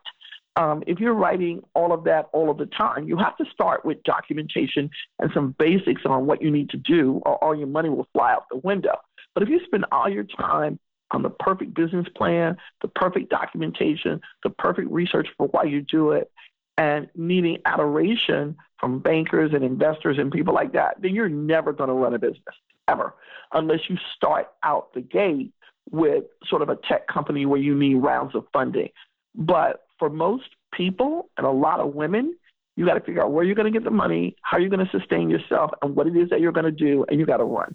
Um, 0.57 0.83
if 0.87 0.99
you're 0.99 1.13
writing 1.13 1.61
all 1.73 1.91
of 1.91 2.05
that 2.05 2.29
all 2.31 2.49
of 2.49 2.57
the 2.57 2.65
time, 2.67 3.07
you 3.07 3.17
have 3.17 3.35
to 3.37 3.45
start 3.51 3.83
with 3.83 4.01
documentation 4.03 4.89
and 5.19 5.29
some 5.33 5.53
basics 5.59 6.03
on 6.05 6.25
what 6.25 6.41
you 6.41 6.49
need 6.49 6.69
to 6.69 6.77
do, 6.77 7.21
or 7.25 7.43
all 7.43 7.53
your 7.53 7.67
money 7.67 7.89
will 7.89 8.07
fly 8.13 8.31
out 8.31 8.45
the 8.49 8.57
window. 8.57 8.95
But 9.33 9.43
if 9.43 9.49
you 9.49 9.59
spend 9.65 9.85
all 9.91 10.09
your 10.09 10.23
time 10.23 10.79
on 11.11 11.23
the 11.23 11.29
perfect 11.29 11.73
business 11.73 12.07
plan, 12.15 12.57
the 12.81 12.87
perfect 12.87 13.29
documentation, 13.29 14.21
the 14.43 14.49
perfect 14.49 14.89
research 14.91 15.27
for 15.37 15.47
why 15.47 15.63
you 15.63 15.81
do 15.81 16.11
it, 16.11 16.31
and 16.77 17.09
needing 17.15 17.57
adoration 17.65 18.55
from 18.79 18.99
bankers 18.99 19.51
and 19.53 19.63
investors 19.63 20.17
and 20.19 20.31
people 20.31 20.53
like 20.53 20.73
that, 20.73 21.01
then 21.01 21.15
you're 21.15 21.29
never 21.29 21.73
going 21.73 21.89
to 21.89 21.93
run 21.93 22.13
a 22.13 22.19
business 22.19 22.43
ever 22.87 23.13
unless 23.53 23.79
you 23.89 23.97
start 24.15 24.47
out 24.63 24.93
the 24.93 25.01
gate 25.01 25.51
with 25.91 26.23
sort 26.47 26.61
of 26.61 26.69
a 26.69 26.77
tech 26.87 27.07
company 27.07 27.45
where 27.45 27.59
you 27.59 27.75
need 27.75 27.95
rounds 27.95 28.35
of 28.35 28.45
funding. 28.51 28.89
But 29.35 29.85
for 29.99 30.09
most 30.09 30.49
people 30.73 31.29
and 31.37 31.45
a 31.45 31.51
lot 31.51 31.79
of 31.79 31.93
women, 31.93 32.35
you 32.75 32.85
got 32.85 32.95
to 32.95 32.99
figure 32.99 33.23
out 33.23 33.31
where 33.31 33.43
you're 33.43 33.55
going 33.55 33.71
to 33.71 33.77
get 33.77 33.85
the 33.85 33.91
money, 33.91 34.35
how 34.41 34.57
you're 34.57 34.69
going 34.69 34.85
to 34.85 34.91
sustain 34.91 35.29
yourself, 35.29 35.71
and 35.81 35.95
what 35.95 36.07
it 36.07 36.15
is 36.15 36.29
that 36.29 36.41
you're 36.41 36.51
going 36.51 36.65
to 36.65 36.71
do, 36.71 37.05
and 37.09 37.19
you 37.19 37.25
got 37.25 37.37
to 37.37 37.45
run. 37.45 37.73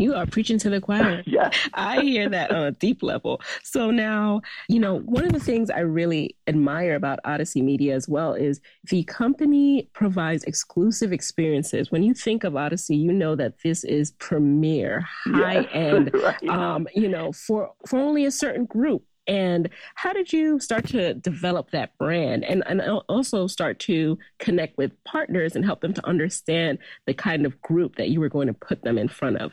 You 0.00 0.14
are 0.14 0.26
preaching 0.26 0.58
to 0.60 0.70
the 0.70 0.80
choir. 0.80 1.22
yeah. 1.26 1.50
I 1.74 2.00
hear 2.00 2.28
that 2.30 2.50
on 2.50 2.62
a 2.64 2.70
deep 2.72 3.02
level. 3.02 3.40
So 3.62 3.90
now, 3.90 4.40
you 4.68 4.78
know, 4.78 5.00
one 5.00 5.26
of 5.26 5.32
the 5.32 5.40
things 5.40 5.68
I 5.68 5.80
really 5.80 6.36
admire 6.46 6.94
about 6.94 7.20
Odyssey 7.24 7.60
Media 7.60 7.94
as 7.94 8.08
well 8.08 8.32
is 8.32 8.60
the 8.88 9.04
company 9.04 9.90
provides 9.92 10.44
exclusive 10.44 11.12
experiences. 11.12 11.90
When 11.90 12.02
you 12.02 12.14
think 12.14 12.44
of 12.44 12.56
Odyssey, 12.56 12.96
you 12.96 13.12
know 13.12 13.36
that 13.36 13.54
this 13.62 13.84
is 13.84 14.12
premier, 14.12 15.06
high 15.26 15.62
end, 15.72 16.10
right. 16.14 16.48
um, 16.48 16.88
you 16.94 17.08
know, 17.08 17.32
for 17.32 17.72
for 17.86 17.98
only 17.98 18.24
a 18.24 18.30
certain 18.30 18.64
group. 18.64 19.04
And 19.26 19.68
how 19.94 20.12
did 20.12 20.32
you 20.32 20.58
start 20.58 20.88
to 20.88 21.14
develop 21.14 21.70
that 21.70 21.96
brand 21.98 22.42
and, 22.44 22.64
and 22.66 22.80
also 23.08 23.46
start 23.46 23.78
to 23.80 24.18
connect 24.38 24.76
with 24.76 24.92
partners 25.04 25.54
and 25.54 25.64
help 25.64 25.82
them 25.82 25.92
to 25.94 26.06
understand 26.06 26.78
the 27.06 27.14
kind 27.14 27.46
of 27.46 27.60
group 27.62 27.96
that 27.96 28.08
you 28.08 28.18
were 28.18 28.28
going 28.28 28.48
to 28.48 28.54
put 28.54 28.82
them 28.82 28.98
in 28.98 29.08
front 29.08 29.36
of? 29.36 29.52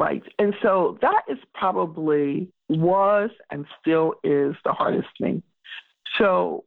Right. 0.00 0.22
And 0.38 0.54
so 0.62 0.96
that 1.02 1.24
is 1.28 1.36
probably 1.52 2.48
was 2.70 3.28
and 3.50 3.66
still 3.78 4.14
is 4.24 4.54
the 4.64 4.72
hardest 4.72 5.08
thing. 5.20 5.42
So 6.16 6.64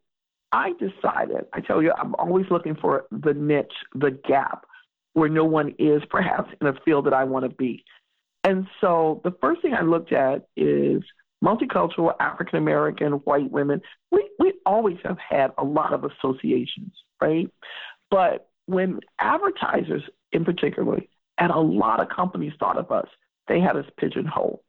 I 0.51 0.73
decided, 0.73 1.45
I 1.51 1.61
tell 1.61 1.81
you, 1.81 1.93
I'm 1.97 2.13
always 2.19 2.45
looking 2.51 2.75
for 2.75 3.05
the 3.09 3.33
niche, 3.33 3.73
the 3.95 4.11
gap 4.11 4.65
where 5.13 5.29
no 5.29 5.45
one 5.45 5.73
is 5.79 6.03
perhaps 6.11 6.51
in 6.61 6.67
a 6.67 6.73
field 6.85 7.07
that 7.07 7.15
I 7.15 7.23
want 7.23 7.49
to 7.49 7.49
be. 7.49 7.83
And 8.43 8.67
so 8.79 9.19
the 9.23 9.33
first 9.41 9.63
thing 9.63 9.73
I 9.73 9.81
looked 9.81 10.13
at 10.13 10.47
is 10.55 11.01
multicultural, 11.43 12.13
African 12.19 12.59
American, 12.59 13.13
white 13.13 13.49
women, 13.49 13.81
we, 14.11 14.29
we 14.37 14.53
always 14.63 14.97
have 15.03 15.17
had 15.17 15.49
a 15.57 15.63
lot 15.63 15.91
of 15.91 16.03
associations, 16.03 16.93
right? 17.19 17.49
But 18.11 18.47
when 18.67 18.99
advertisers 19.19 20.03
in 20.31 20.45
particular, 20.45 20.99
and 21.39 21.51
a 21.51 21.59
lot 21.59 21.99
of 21.99 22.09
companies 22.09 22.53
thought 22.59 22.77
of 22.77 22.91
us, 22.91 23.07
they 23.47 23.59
had 23.59 23.75
us 23.75 23.85
pigeonholed. 23.97 24.59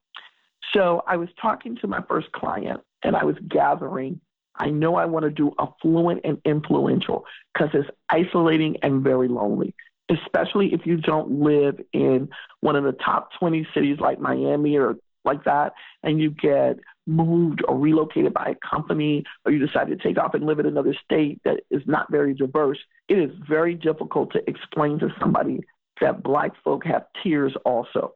So 0.73 1.03
I 1.07 1.17
was 1.17 1.29
talking 1.41 1.77
to 1.77 1.87
my 1.87 2.03
first 2.09 2.33
client 2.33 2.81
and 3.03 3.15
I 3.17 3.25
was 3.25 3.37
gathering. 3.49 4.21
I 4.57 4.71
know 4.71 4.97
I 4.97 5.05
want 5.05 5.25
to 5.25 5.31
do 5.31 5.53
affluent 5.59 6.21
and 6.25 6.39
influential 6.45 7.25
because 7.53 7.71
it's 7.75 7.89
isolating 8.09 8.77
and 8.83 9.03
very 9.03 9.29
lonely, 9.29 9.75
especially 10.11 10.73
if 10.73 10.87
you 10.87 10.97
don't 10.97 11.41
live 11.41 11.81
in 11.93 12.29
one 12.61 12.77
of 12.77 12.85
the 12.85 12.93
top 12.93 13.31
20 13.39 13.67
cities 13.75 13.99
like 14.01 14.21
Miami 14.21 14.77
or 14.77 14.97
like 15.25 15.45
that, 15.45 15.73
and 16.03 16.21
you 16.21 16.31
get 16.31 16.79
moved 17.07 17.63
or 17.67 17.79
relocated 17.79 18.33
by 18.33 18.55
a 18.55 18.69
company, 18.69 19.25
or 19.45 19.53
you 19.53 19.65
decide 19.65 19.89
to 19.89 19.97
take 19.97 20.19
off 20.19 20.35
and 20.35 20.45
live 20.45 20.59
in 20.59 20.67
another 20.67 20.95
state 21.05 21.41
that 21.45 21.61
is 21.71 21.83
not 21.87 22.11
very 22.11 22.35
diverse, 22.35 22.79
it 23.09 23.19
is 23.19 23.31
very 23.49 23.75
difficult 23.75 24.33
to 24.33 24.43
explain 24.49 24.99
to 24.99 25.09
somebody 25.19 25.61
that 26.01 26.23
black 26.23 26.53
folk 26.63 26.85
have 26.85 27.05
tears 27.23 27.55
also. 27.65 28.15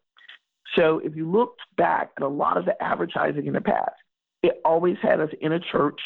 So 0.76 1.00
if 1.02 1.16
you 1.16 1.30
looked 1.30 1.60
back 1.76 2.10
at 2.16 2.22
a 2.22 2.28
lot 2.28 2.56
of 2.56 2.64
the 2.64 2.80
advertising 2.82 3.46
in 3.46 3.54
the 3.54 3.60
past, 3.60 3.92
it 4.42 4.60
always 4.64 4.96
had 5.02 5.20
us 5.20 5.30
in 5.40 5.52
a 5.52 5.60
church 5.60 6.00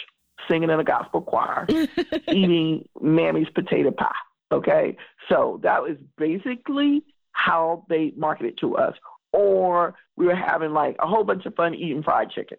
singing 0.50 0.70
in 0.70 0.80
a 0.80 0.84
gospel 0.84 1.20
choir, 1.20 1.66
eating 2.28 2.88
Mammy's 3.00 3.48
potato 3.54 3.90
pie. 3.90 4.14
Okay. 4.50 4.96
So 5.28 5.60
that 5.62 5.82
was 5.82 5.96
basically 6.16 7.02
how 7.32 7.84
they 7.88 8.12
marketed 8.16 8.58
to 8.60 8.76
us. 8.76 8.94
Or 9.32 9.94
we 10.16 10.26
were 10.26 10.34
having 10.34 10.72
like 10.72 10.96
a 11.00 11.06
whole 11.06 11.24
bunch 11.24 11.46
of 11.46 11.54
fun 11.54 11.74
eating 11.74 12.02
fried 12.02 12.30
chicken. 12.30 12.58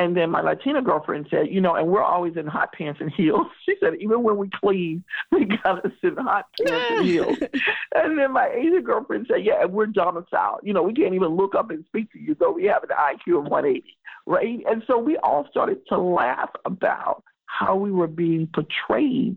And 0.00 0.16
then 0.16 0.30
my 0.30 0.40
Latina 0.40 0.80
girlfriend 0.80 1.26
said, 1.30 1.48
you 1.50 1.60
know, 1.60 1.74
and 1.74 1.86
we're 1.86 2.02
always 2.02 2.34
in 2.38 2.46
hot 2.46 2.72
pants 2.72 3.00
and 3.02 3.12
heels. 3.12 3.46
She 3.66 3.76
said, 3.80 3.96
even 4.00 4.22
when 4.22 4.38
we 4.38 4.48
clean, 4.48 5.04
we 5.30 5.44
got 5.44 5.84
us 5.84 5.92
in 6.02 6.16
hot 6.16 6.46
pants 6.58 6.86
and 6.90 7.06
heels. 7.06 7.36
and 7.94 8.18
then 8.18 8.32
my 8.32 8.48
Asian 8.48 8.82
girlfriend 8.82 9.26
said, 9.30 9.44
yeah, 9.44 9.60
and 9.60 9.72
we're 9.72 9.86
domiciled. 9.86 10.60
You 10.62 10.72
know, 10.72 10.82
we 10.82 10.94
can't 10.94 11.14
even 11.14 11.36
look 11.36 11.54
up 11.54 11.70
and 11.70 11.84
speak 11.84 12.10
to 12.12 12.18
you, 12.18 12.34
though 12.34 12.50
we 12.52 12.64
have 12.64 12.82
an 12.82 12.88
IQ 12.88 13.40
of 13.40 13.44
180, 13.44 13.84
right? 14.26 14.60
And 14.68 14.82
so 14.86 14.98
we 14.98 15.18
all 15.18 15.46
started 15.50 15.86
to 15.88 15.98
laugh 15.98 16.50
about 16.64 17.22
how 17.44 17.76
we 17.76 17.92
were 17.92 18.08
being 18.08 18.48
portrayed 18.52 19.36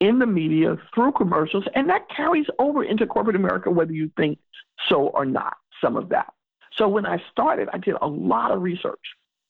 in 0.00 0.18
the 0.18 0.26
media 0.26 0.76
through 0.94 1.12
commercials. 1.12 1.64
And 1.74 1.88
that 1.88 2.06
carries 2.14 2.46
over 2.58 2.84
into 2.84 3.06
corporate 3.06 3.36
America, 3.36 3.70
whether 3.70 3.92
you 3.92 4.10
think 4.18 4.38
so 4.88 5.08
or 5.08 5.24
not, 5.24 5.56
some 5.80 5.96
of 5.96 6.10
that. 6.10 6.32
So 6.76 6.88
when 6.88 7.06
I 7.06 7.22
started, 7.32 7.68
I 7.72 7.78
did 7.78 7.94
a 8.02 8.06
lot 8.06 8.50
of 8.50 8.60
research 8.60 9.00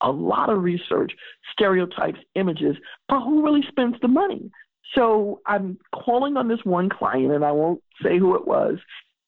a 0.01 0.11
lot 0.11 0.51
of 0.51 0.63
research, 0.63 1.13
stereotypes, 1.53 2.19
images, 2.35 2.77
but 3.09 3.21
who 3.21 3.45
really 3.45 3.65
spends 3.69 3.97
the 4.01 4.09
money? 4.09 4.51
So 4.95 5.41
I'm 5.47 5.79
calling 5.95 6.37
on 6.37 6.49
this 6.49 6.65
one 6.65 6.89
client, 6.89 7.33
and 7.33 7.45
I 7.45 7.53
won't 7.53 7.83
say 8.03 8.19
who 8.19 8.35
it 8.37 8.47
was. 8.47 8.79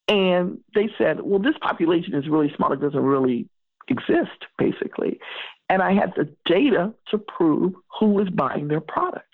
And 0.09 0.61
they 0.75 0.89
said, 0.97 1.21
well, 1.23 1.41
this 1.41 1.57
population 1.61 2.15
is 2.15 2.29
really 2.29 2.53
small. 2.57 2.73
It 2.73 2.81
doesn't 2.81 3.03
really 3.03 3.49
exist, 3.89 4.47
basically. 4.59 5.19
And 5.69 5.83
I 5.83 5.93
had 5.95 6.13
the 6.15 6.33
data 6.45 6.93
to 7.11 7.19
prove 7.19 7.75
who 7.99 8.11
was 8.11 8.29
buying 8.31 8.69
their 8.69 8.81
product. 8.81 9.27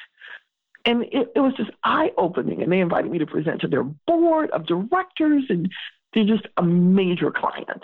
And 0.85 1.03
it, 1.05 1.33
it 1.37 1.41
was 1.41 1.55
just 1.55 1.71
eye 1.85 2.12
opening. 2.17 2.62
And 2.62 2.73
they 2.73 2.81
invited 2.81 3.11
me 3.11 3.19
to 3.19 3.27
present 3.27 3.61
to 3.61 3.69
their 3.69 3.85
board 3.85 4.51
of 4.51 4.67
directors, 4.67 5.45
and 5.49 5.71
they're 6.15 6.25
just 6.25 6.47
a 6.57 6.62
major 6.62 7.31
client. 7.31 7.83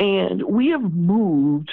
And 0.00 0.42
we 0.42 0.68
have 0.70 0.82
moved 0.82 1.70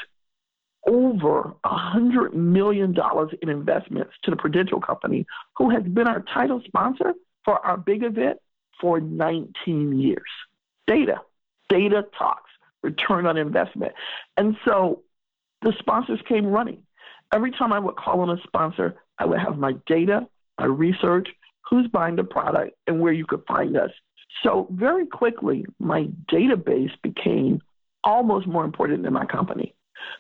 over 0.88 1.54
a 1.64 1.70
$100 1.70 2.34
million 2.34 2.96
in 3.42 3.50
investments 3.50 4.14
to 4.24 4.32
the 4.32 4.38
Prudential 4.38 4.80
Company, 4.80 5.26
who 5.56 5.70
has 5.70 5.84
been 5.84 6.08
our 6.08 6.22
title 6.22 6.62
sponsor 6.66 7.14
for 7.46 7.64
our 7.66 7.78
big 7.78 8.04
event 8.04 8.40
for 8.80 9.00
19 9.00 10.00
years. 10.00 10.22
Data, 10.88 11.22
data 11.70 12.06
talks, 12.18 12.50
return 12.82 13.26
on 13.26 13.38
investment. 13.38 13.94
And 14.38 14.58
so 14.66 15.04
the 15.62 15.74
sponsors 15.80 16.20
came 16.28 16.48
running. 16.48 16.84
Every 17.34 17.52
time 17.52 17.72
I 17.72 17.80
would 17.80 17.96
call 17.96 18.22
on 18.22 18.30
a 18.30 18.42
sponsor, 18.44 18.96
I 19.18 19.26
would 19.26 19.40
have 19.40 19.58
my 19.58 19.74
data, 19.86 20.28
my 20.60 20.66
research, 20.66 21.30
who's 21.70 21.88
buying 21.88 22.16
the 22.16 22.24
product, 22.24 22.76
and 22.88 23.00
where 23.00 23.14
you 23.14 23.26
could 23.26 23.44
find 23.48 23.78
us. 23.78 23.92
So 24.44 24.68
very 24.72 25.06
quickly, 25.06 25.66
my 25.80 26.10
database 26.30 26.92
became 27.02 27.62
almost 28.04 28.48
more 28.48 28.66
important 28.66 29.04
than 29.04 29.14
my 29.14 29.26
company 29.26 29.76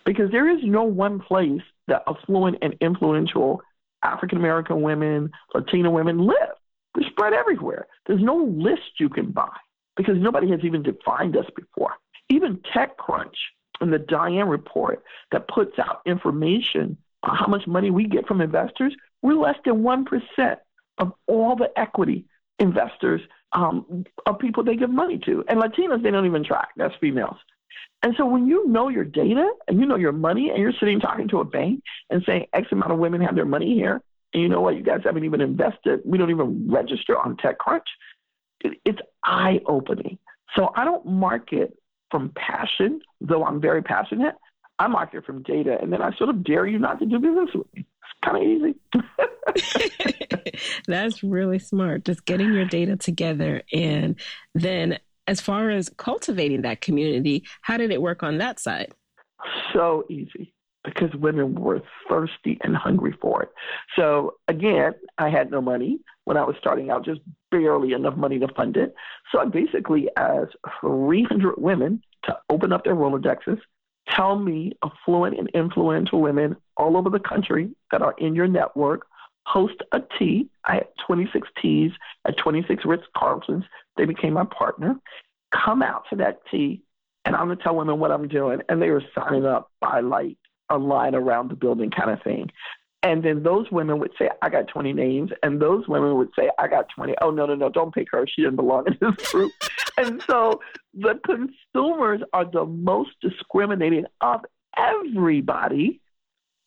because 0.05 0.31
there 0.31 0.49
is 0.49 0.59
no 0.63 0.83
one 0.83 1.19
place 1.19 1.61
that 1.87 2.03
affluent 2.07 2.57
and 2.61 2.75
influential 2.81 3.61
African 4.03 4.37
American 4.37 4.81
women, 4.81 5.31
Latina 5.53 5.91
women 5.91 6.25
live. 6.25 6.55
They're 6.95 7.09
spread 7.09 7.33
everywhere. 7.33 7.87
There's 8.05 8.21
no 8.21 8.35
list 8.35 8.99
you 8.99 9.09
can 9.09 9.31
buy 9.31 9.55
because 9.95 10.15
nobody 10.17 10.49
has 10.51 10.61
even 10.63 10.83
defined 10.83 11.37
us 11.37 11.45
before. 11.55 11.93
Even 12.29 12.59
TechCrunch 12.75 13.35
and 13.79 13.91
the 13.91 13.99
Diane 13.99 14.47
report 14.47 15.03
that 15.31 15.47
puts 15.47 15.77
out 15.79 16.01
information 16.05 16.97
on 17.23 17.35
how 17.35 17.47
much 17.47 17.67
money 17.67 17.91
we 17.91 18.05
get 18.05 18.27
from 18.27 18.41
investors, 18.41 18.95
we're 19.21 19.35
less 19.35 19.57
than 19.65 19.83
1% 19.83 20.57
of 20.97 21.13
all 21.27 21.55
the 21.55 21.69
equity 21.77 22.25
investors 22.59 23.21
um, 23.53 24.05
of 24.25 24.39
people 24.39 24.63
they 24.63 24.75
give 24.75 24.89
money 24.89 25.19
to. 25.25 25.43
And 25.47 25.59
Latinos, 25.61 26.03
they 26.03 26.11
don't 26.11 26.25
even 26.25 26.43
track. 26.43 26.69
That's 26.77 26.93
females. 27.01 27.37
And 28.03 28.15
so 28.17 28.25
when 28.25 28.47
you 28.47 28.67
know 28.67 28.89
your 28.89 29.03
data 29.03 29.47
and 29.67 29.79
you 29.79 29.85
know 29.85 29.95
your 29.95 30.11
money 30.11 30.49
and 30.49 30.59
you're 30.59 30.73
sitting 30.79 30.99
talking 30.99 31.27
to 31.29 31.39
a 31.39 31.45
bank 31.45 31.83
and 32.09 32.23
saying 32.25 32.47
X 32.53 32.67
amount 32.71 32.91
of 32.91 32.97
women 32.97 33.21
have 33.21 33.35
their 33.35 33.45
money 33.45 33.75
here, 33.75 34.01
and 34.33 34.41
you 34.41 34.49
know 34.49 34.61
what, 34.61 34.75
you 34.75 34.83
guys 34.83 35.01
haven't 35.03 35.25
even 35.25 35.41
invested, 35.41 36.01
we 36.05 36.17
don't 36.17 36.31
even 36.31 36.71
register 36.71 37.17
on 37.17 37.35
TechCrunch, 37.37 37.81
it, 38.61 38.79
it's 38.85 38.99
eye 39.23 39.59
opening. 39.65 40.17
So 40.55 40.71
I 40.75 40.83
don't 40.83 41.05
market 41.05 41.77
from 42.09 42.31
passion, 42.35 43.01
though 43.19 43.45
I'm 43.45 43.61
very 43.61 43.81
passionate. 43.81 44.35
I 44.79 44.87
market 44.87 45.25
from 45.25 45.43
data, 45.43 45.77
and 45.79 45.93
then 45.93 46.01
I 46.01 46.15
sort 46.15 46.31
of 46.31 46.43
dare 46.43 46.65
you 46.65 46.79
not 46.79 46.97
to 46.99 47.05
do 47.05 47.19
business 47.19 47.51
with 47.53 47.67
me. 47.75 47.85
It's 47.85 48.13
kind 48.23 48.37
of 48.37 48.43
easy. 48.43 48.73
That's 50.87 51.21
really 51.21 51.59
smart. 51.59 52.03
Just 52.03 52.25
getting 52.25 52.51
your 52.51 52.65
data 52.65 52.95
together 52.95 53.61
and 53.71 54.15
then 54.55 54.97
as 55.27 55.41
far 55.41 55.69
as 55.69 55.89
cultivating 55.97 56.61
that 56.61 56.81
community, 56.81 57.43
how 57.61 57.77
did 57.77 57.91
it 57.91 58.01
work 58.01 58.23
on 58.23 58.37
that 58.39 58.59
side? 58.59 58.93
So 59.73 60.05
easy 60.09 60.53
because 60.83 61.13
women 61.15 61.55
were 61.55 61.81
thirsty 62.09 62.57
and 62.63 62.75
hungry 62.75 63.15
for 63.21 63.43
it. 63.43 63.49
So 63.95 64.35
again, 64.47 64.93
I 65.17 65.29
had 65.29 65.51
no 65.51 65.61
money 65.61 65.99
when 66.25 66.37
I 66.37 66.43
was 66.43 66.55
starting 66.59 66.89
out, 66.89 67.05
just 67.05 67.21
barely 67.51 67.93
enough 67.93 68.15
money 68.15 68.39
to 68.39 68.47
fund 68.55 68.77
it. 68.77 68.93
So 69.31 69.39
I 69.39 69.45
basically 69.45 70.09
asked 70.17 70.55
300 70.81 71.55
women 71.57 72.01
to 72.23 72.37
open 72.49 72.71
up 72.71 72.83
their 72.83 72.95
Rolodexes, 72.95 73.59
tell 74.09 74.37
me 74.37 74.73
affluent 74.83 75.37
and 75.37 75.49
influential 75.49 76.21
women 76.21 76.55
all 76.77 76.97
over 76.97 77.09
the 77.09 77.19
country 77.19 77.69
that 77.91 78.01
are 78.01 78.15
in 78.17 78.35
your 78.35 78.47
network 78.47 79.05
host 79.45 79.75
a 79.91 80.01
tea. 80.17 80.49
I 80.65 80.75
had 80.75 80.87
26 81.05 81.47
teas 81.61 81.91
at 82.25 82.37
26 82.37 82.85
Ritz 82.85 83.03
Carltons. 83.17 83.65
They 83.97 84.05
became 84.05 84.33
my 84.33 84.45
partner. 84.45 84.95
Come 85.53 85.81
out 85.81 86.03
to 86.09 86.15
that 86.17 86.41
tea, 86.49 86.81
and 87.25 87.35
I'm 87.35 87.47
going 87.47 87.57
to 87.57 87.63
tell 87.63 87.75
women 87.75 87.99
what 87.99 88.11
I'm 88.11 88.27
doing. 88.27 88.61
And 88.69 88.81
they 88.81 88.89
were 88.89 89.03
signing 89.13 89.45
up 89.45 89.69
by 89.81 89.99
like 89.99 90.37
a 90.69 90.77
line 90.77 91.15
around 91.15 91.49
the 91.49 91.55
building 91.55 91.91
kind 91.91 92.11
of 92.11 92.21
thing. 92.23 92.49
And 93.03 93.23
then 93.23 93.41
those 93.41 93.69
women 93.71 93.99
would 93.99 94.11
say, 94.17 94.29
I 94.41 94.49
got 94.49 94.67
20 94.67 94.93
names. 94.93 95.31
And 95.41 95.59
those 95.59 95.87
women 95.87 96.15
would 96.17 96.29
say, 96.37 96.49
I 96.59 96.67
got 96.67 96.85
20. 96.95 97.15
Oh, 97.21 97.31
no, 97.31 97.47
no, 97.47 97.55
no, 97.55 97.69
don't 97.69 97.93
pick 97.93 98.07
her. 98.11 98.27
She 98.27 98.43
didn't 98.43 98.57
belong 98.57 98.85
in 98.87 98.97
this 99.01 99.31
group. 99.31 99.51
and 99.97 100.23
so 100.29 100.61
the 100.93 101.19
consumers 101.25 102.21
are 102.31 102.45
the 102.45 102.65
most 102.65 103.11
discriminating 103.21 104.05
of 104.21 104.41
everybody 104.77 105.99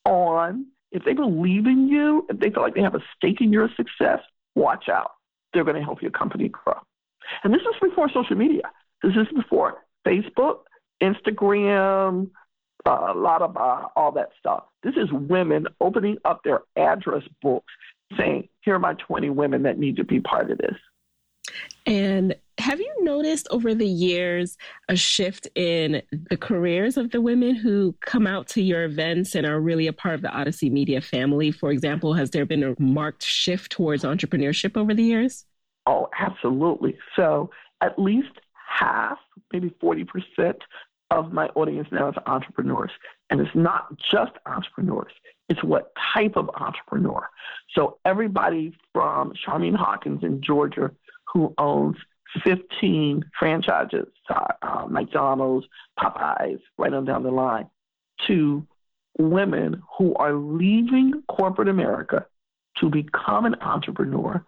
on 0.04 0.66
if 0.94 1.04
they 1.04 1.12
believe 1.12 1.66
in 1.66 1.88
you, 1.88 2.24
if 2.30 2.38
they 2.38 2.50
feel 2.50 2.62
like 2.62 2.74
they 2.74 2.82
have 2.82 2.94
a 2.94 3.02
stake 3.16 3.40
in 3.40 3.52
your 3.52 3.68
success, 3.76 4.20
watch 4.54 4.88
out. 4.88 5.10
They're 5.52 5.64
going 5.64 5.76
to 5.76 5.82
help 5.82 6.00
your 6.00 6.12
company 6.12 6.48
grow. 6.48 6.78
And 7.42 7.52
this 7.52 7.62
is 7.62 7.74
before 7.82 8.08
social 8.08 8.36
media. 8.36 8.62
This 9.02 9.12
is 9.16 9.26
before 9.34 9.84
Facebook, 10.06 10.60
Instagram, 11.02 12.30
uh, 12.86 13.12
a 13.12 13.14
lot 13.14 13.42
of 13.42 13.56
uh, 13.56 13.88
all 13.96 14.12
that 14.12 14.30
stuff. 14.38 14.64
This 14.84 14.94
is 14.96 15.10
women 15.12 15.66
opening 15.80 16.18
up 16.24 16.42
their 16.44 16.60
address 16.76 17.24
books 17.42 17.72
saying, 18.16 18.48
here 18.60 18.76
are 18.76 18.78
my 18.78 18.94
20 18.94 19.30
women 19.30 19.64
that 19.64 19.78
need 19.78 19.96
to 19.96 20.04
be 20.04 20.20
part 20.20 20.50
of 20.50 20.58
this. 20.58 20.76
And 21.86 22.36
have 22.58 22.80
you 22.80 22.94
noticed 23.00 23.48
over 23.50 23.74
the 23.74 23.86
years 23.86 24.56
a 24.88 24.96
shift 24.96 25.48
in 25.54 26.02
the 26.30 26.36
careers 26.36 26.96
of 26.96 27.10
the 27.10 27.20
women 27.20 27.54
who 27.54 27.94
come 28.00 28.26
out 28.26 28.46
to 28.48 28.62
your 28.62 28.84
events 28.84 29.34
and 29.34 29.46
are 29.46 29.60
really 29.60 29.86
a 29.86 29.92
part 29.92 30.14
of 30.14 30.22
the 30.22 30.30
Odyssey 30.30 30.70
Media 30.70 31.00
family? 31.00 31.50
For 31.50 31.70
example, 31.70 32.14
has 32.14 32.30
there 32.30 32.46
been 32.46 32.62
a 32.62 32.74
marked 32.78 33.24
shift 33.24 33.72
towards 33.72 34.04
entrepreneurship 34.04 34.76
over 34.76 34.94
the 34.94 35.02
years? 35.02 35.44
Oh, 35.86 36.08
absolutely. 36.18 36.96
So 37.16 37.50
at 37.80 37.98
least 37.98 38.40
half, 38.54 39.18
maybe 39.52 39.74
40% 39.82 40.06
of 41.10 41.32
my 41.32 41.46
audience 41.48 41.88
now 41.92 42.08
is 42.08 42.14
entrepreneurs. 42.26 42.90
And 43.30 43.40
it's 43.40 43.54
not 43.54 43.96
just 43.98 44.32
entrepreneurs, 44.46 45.12
it's 45.48 45.62
what 45.62 45.92
type 46.14 46.36
of 46.36 46.48
entrepreneur. 46.54 47.28
So 47.74 47.98
everybody 48.04 48.76
from 48.92 49.32
Charlene 49.46 49.76
Hawkins 49.76 50.22
in 50.22 50.40
Georgia, 50.40 50.90
who 51.32 51.52
owns 51.58 51.96
15 52.42 53.24
franchises, 53.38 54.08
uh, 54.28 54.86
McDonald's, 54.88 55.66
Popeyes, 55.98 56.60
right 56.78 56.92
on 56.92 57.04
down 57.04 57.22
the 57.22 57.30
line, 57.30 57.68
to 58.26 58.66
women 59.18 59.82
who 59.96 60.14
are 60.16 60.34
leaving 60.34 61.22
corporate 61.28 61.68
America 61.68 62.26
to 62.78 62.90
become 62.90 63.44
an 63.44 63.54
entrepreneur, 63.60 64.44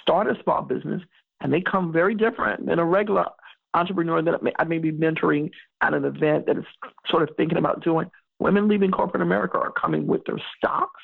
start 0.00 0.26
a 0.26 0.42
small 0.42 0.62
business, 0.62 1.02
and 1.40 1.52
they 1.52 1.60
come 1.60 1.92
very 1.92 2.14
different 2.14 2.66
than 2.66 2.78
a 2.78 2.84
regular 2.84 3.26
entrepreneur 3.74 4.20
that 4.22 4.40
I 4.58 4.64
may 4.64 4.78
be 4.78 4.90
mentoring 4.90 5.50
at 5.80 5.94
an 5.94 6.04
event 6.04 6.46
that 6.46 6.58
is 6.58 6.64
sort 7.08 7.28
of 7.28 7.36
thinking 7.36 7.58
about 7.58 7.84
doing. 7.84 8.10
Women 8.40 8.68
leaving 8.68 8.90
corporate 8.90 9.22
America 9.22 9.58
are 9.58 9.70
coming 9.72 10.06
with 10.06 10.24
their 10.24 10.40
stocks. 10.56 11.02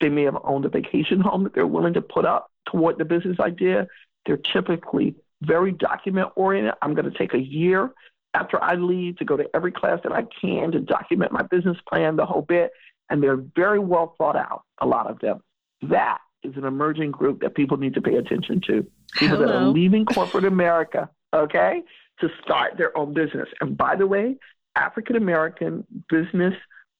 They 0.00 0.08
may 0.08 0.24
have 0.24 0.38
owned 0.42 0.64
a 0.64 0.68
vacation 0.68 1.20
home 1.20 1.44
that 1.44 1.54
they're 1.54 1.66
willing 1.66 1.94
to 1.94 2.02
put 2.02 2.24
up 2.24 2.50
toward 2.66 2.98
the 2.98 3.04
business 3.04 3.38
idea. 3.38 3.86
They're 4.26 4.36
typically 4.36 5.14
very 5.42 5.72
document 5.72 6.30
oriented. 6.36 6.74
I'm 6.82 6.94
going 6.94 7.10
to 7.10 7.16
take 7.16 7.34
a 7.34 7.40
year 7.40 7.90
after 8.34 8.62
I 8.62 8.74
leave 8.74 9.18
to 9.18 9.24
go 9.24 9.36
to 9.36 9.44
every 9.54 9.72
class 9.72 10.00
that 10.04 10.12
I 10.12 10.22
can 10.40 10.72
to 10.72 10.80
document 10.80 11.32
my 11.32 11.42
business 11.42 11.76
plan, 11.88 12.16
the 12.16 12.26
whole 12.26 12.42
bit. 12.42 12.72
And 13.10 13.22
they're 13.22 13.36
very 13.36 13.78
well 13.78 14.14
thought 14.16 14.36
out, 14.36 14.62
a 14.80 14.86
lot 14.86 15.10
of 15.10 15.18
them. 15.20 15.42
That 15.82 16.18
is 16.42 16.56
an 16.56 16.64
emerging 16.64 17.10
group 17.10 17.42
that 17.42 17.54
people 17.54 17.76
need 17.76 17.94
to 17.94 18.00
pay 18.00 18.14
attention 18.14 18.60
to. 18.66 18.86
People 19.14 19.36
Hello. 19.36 19.46
that 19.46 19.54
are 19.54 19.66
leaving 19.66 20.06
corporate 20.06 20.44
America, 20.44 21.10
okay, 21.34 21.82
to 22.20 22.28
start 22.42 22.78
their 22.78 22.96
own 22.96 23.12
business. 23.12 23.48
And 23.60 23.76
by 23.76 23.96
the 23.96 24.06
way, 24.06 24.36
African 24.76 25.16
American 25.16 25.86
business 26.08 26.54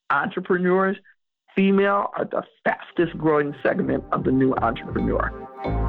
entrepreneurs, 0.09 0.97
female, 1.55 2.11
are 2.15 2.25
the 2.25 2.43
fastest 2.63 3.17
growing 3.17 3.55
segment 3.63 4.03
of 4.11 4.23
the 4.23 4.31
new 4.31 4.53
entrepreneur. 4.53 5.82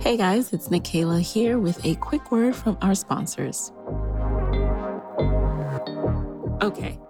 Hey 0.00 0.16
guys, 0.16 0.52
it's 0.52 0.68
Nicaila 0.68 1.20
here 1.20 1.58
with 1.58 1.84
a 1.84 1.96
quick 1.96 2.30
word 2.30 2.54
from 2.54 2.78
our 2.80 2.94
sponsors. 2.94 3.72
Okay, 6.62 7.00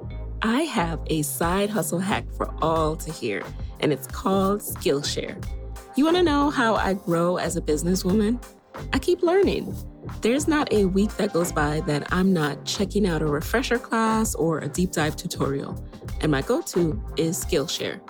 I 0.40 0.62
have 0.62 0.98
a 1.09 1.20
side 1.20 1.68
hustle 1.68 1.98
hack 1.98 2.24
for 2.35 2.51
all 2.62 2.96
to 2.96 3.12
hear, 3.12 3.42
and 3.81 3.92
it's 3.92 4.07
called 4.07 4.62
Skillshare. 4.62 5.37
You 5.96 6.07
want 6.07 6.16
to 6.16 6.22
know 6.22 6.48
how 6.48 6.77
I 6.77 6.94
grow 6.94 7.37
as 7.37 7.59
a 7.59 7.61
businesswoman? 7.61 8.42
I 8.94 8.98
keep 8.98 9.22
learning. 9.22 9.77
There's 10.22 10.48
not 10.48 10.72
a 10.72 10.87
week 10.87 11.14
that 11.18 11.35
goes 11.35 11.53
by 11.53 11.81
that 11.81 12.11
I'm 12.11 12.33
not 12.33 12.64
checking 12.64 13.07
out 13.07 13.20
a 13.20 13.27
refresher 13.27 13.79
class 13.79 14.35
or 14.35 14.61
a 14.61 14.68
deep 14.68 14.92
dive 14.92 15.14
tutorial, 15.14 15.79
and 16.22 16.33
my 16.33 16.40
go 16.40 16.62
to 16.62 17.01
is 17.18 17.44
Skillshare. 17.44 18.01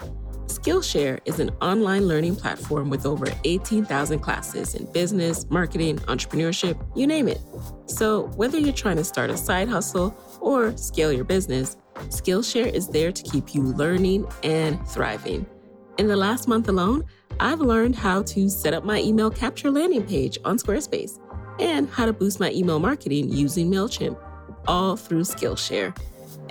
Skillshare 0.49 1.21
is 1.27 1.41
an 1.41 1.51
online 1.61 2.09
learning 2.09 2.35
platform 2.35 2.89
with 2.89 3.05
over 3.05 3.27
18,000 3.45 4.19
classes 4.21 4.75
in 4.75 4.91
business, 4.93 5.49
marketing, 5.51 5.99
entrepreneurship, 6.01 6.83
you 6.97 7.07
name 7.07 7.29
it. 7.29 7.39
So, 7.85 8.29
whether 8.29 8.59
you're 8.59 8.73
trying 8.73 8.97
to 8.97 9.05
start 9.05 9.29
a 9.29 9.37
side 9.37 9.69
hustle 9.69 10.17
or 10.41 10.75
scale 10.79 11.13
your 11.13 11.25
business, 11.25 11.77
Skillshare 12.09 12.73
is 12.73 12.89
there 12.89 13.13
to 13.13 13.23
keep 13.25 13.55
you 13.55 13.63
learning 13.63 14.27
and 14.43 14.85
thriving. 14.89 15.45
In 15.99 16.07
the 16.07 16.17
last 16.17 16.49
month 16.49 16.71
alone, 16.71 17.05
I've 17.41 17.61
learned 17.61 17.97
how 17.97 18.23
to 18.23 18.49
set 18.49 18.73
up 18.73 18.85
my 18.85 19.01
email 19.03 19.31
capture 19.31 19.71
landing 19.71 20.07
page 20.07 20.39
on 20.47 20.57
Squarespace 20.57 21.21
and 21.61 21.91
how 21.91 22.07
to 22.07 22.13
boost 22.15 22.41
my 22.41 22.51
email 22.53 22.79
marketing 22.79 23.29
using 23.29 23.71
MailChimp, 23.71 24.19
all 24.67 24.97
through 24.97 25.23
Skillshare. 25.23 25.95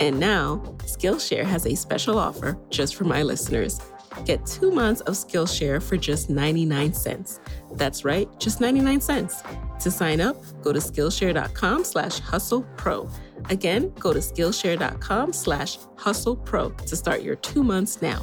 And 0.00 0.20
now, 0.20 0.62
Skillshare 0.78 1.44
has 1.44 1.66
a 1.66 1.74
special 1.74 2.18
offer 2.18 2.58
just 2.70 2.94
for 2.94 3.04
my 3.04 3.22
listeners. 3.22 3.80
Get 4.24 4.44
two 4.46 4.70
months 4.70 5.00
of 5.02 5.14
Skillshare 5.14 5.82
for 5.82 5.96
just 5.96 6.30
99 6.30 6.92
cents. 6.94 7.40
That's 7.72 8.04
right, 8.04 8.28
just 8.38 8.60
99 8.60 9.00
cents. 9.00 9.42
To 9.80 9.90
sign 9.90 10.20
up, 10.20 10.36
go 10.62 10.72
to 10.72 10.78
Skillshare.com 10.78 11.84
slash 11.84 12.18
hustle 12.18 12.62
pro. 12.76 13.08
Again, 13.50 13.92
go 13.98 14.12
to 14.12 14.18
Skillshare.com 14.18 15.32
slash 15.32 15.78
hustle 15.96 16.36
pro 16.36 16.70
to 16.70 16.96
start 16.96 17.22
your 17.22 17.36
two 17.36 17.62
months 17.62 18.02
now. 18.02 18.20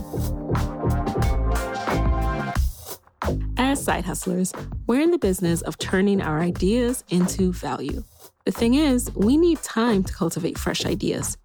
As 3.57 3.83
side 3.83 4.05
hustlers, 4.05 4.53
we're 4.87 5.01
in 5.01 5.11
the 5.11 5.17
business 5.17 5.61
of 5.61 5.77
turning 5.77 6.21
our 6.21 6.41
ideas 6.41 7.03
into 7.09 7.51
value. 7.51 8.03
The 8.45 8.51
thing 8.51 8.75
is, 8.75 9.11
we 9.15 9.37
need 9.37 9.63
time 9.63 10.03
to 10.03 10.13
cultivate 10.13 10.59
fresh 10.59 10.85
ideas, 10.85 11.35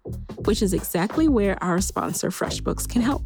which 0.45 0.61
is 0.61 0.71
exactly 0.71 1.27
where 1.27 1.61
our 1.63 1.81
sponsor, 1.81 2.29
FreshBooks, 2.29 2.87
can 2.87 3.01
help. 3.01 3.23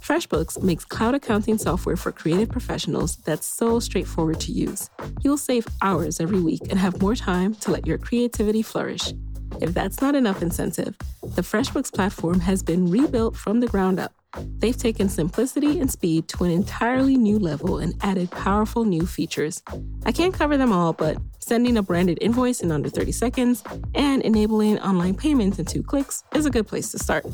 FreshBooks 0.00 0.60
makes 0.60 0.84
cloud 0.84 1.14
accounting 1.14 1.56
software 1.56 1.94
for 1.94 2.10
creative 2.10 2.48
professionals 2.48 3.18
that's 3.18 3.46
so 3.46 3.78
straightforward 3.78 4.40
to 4.40 4.50
use. 4.50 4.90
You'll 5.22 5.38
save 5.38 5.68
hours 5.82 6.18
every 6.18 6.40
week 6.40 6.62
and 6.68 6.80
have 6.80 7.00
more 7.00 7.14
time 7.14 7.54
to 7.56 7.70
let 7.70 7.86
your 7.86 7.96
creativity 7.96 8.62
flourish. 8.62 9.12
If 9.60 9.72
that's 9.72 10.00
not 10.00 10.16
enough 10.16 10.42
incentive, 10.42 10.96
the 11.36 11.42
FreshBooks 11.42 11.92
platform 11.92 12.40
has 12.40 12.60
been 12.60 12.90
rebuilt 12.90 13.36
from 13.36 13.60
the 13.60 13.68
ground 13.68 14.00
up 14.00 14.12
They've 14.58 14.76
taken 14.76 15.08
simplicity 15.08 15.80
and 15.80 15.90
speed 15.90 16.28
to 16.28 16.44
an 16.44 16.50
entirely 16.50 17.16
new 17.16 17.38
level 17.38 17.78
and 17.78 17.94
added 18.02 18.30
powerful 18.30 18.84
new 18.84 19.06
features. 19.06 19.62
I 20.04 20.12
can't 20.12 20.34
cover 20.34 20.56
them 20.56 20.72
all, 20.72 20.92
but 20.92 21.16
sending 21.50 21.76
a 21.78 21.82
branded 21.82 22.16
invoice 22.20 22.60
in 22.60 22.70
under 22.70 22.88
30 22.88 23.10
seconds 23.10 23.64
and 23.96 24.22
enabling 24.22 24.78
online 24.78 25.16
payments 25.16 25.58
in 25.58 25.64
two 25.64 25.82
clicks 25.82 26.22
is 26.32 26.46
a 26.46 26.50
good 26.50 26.64
place 26.64 26.92
to 26.92 26.96
start. 26.96 27.26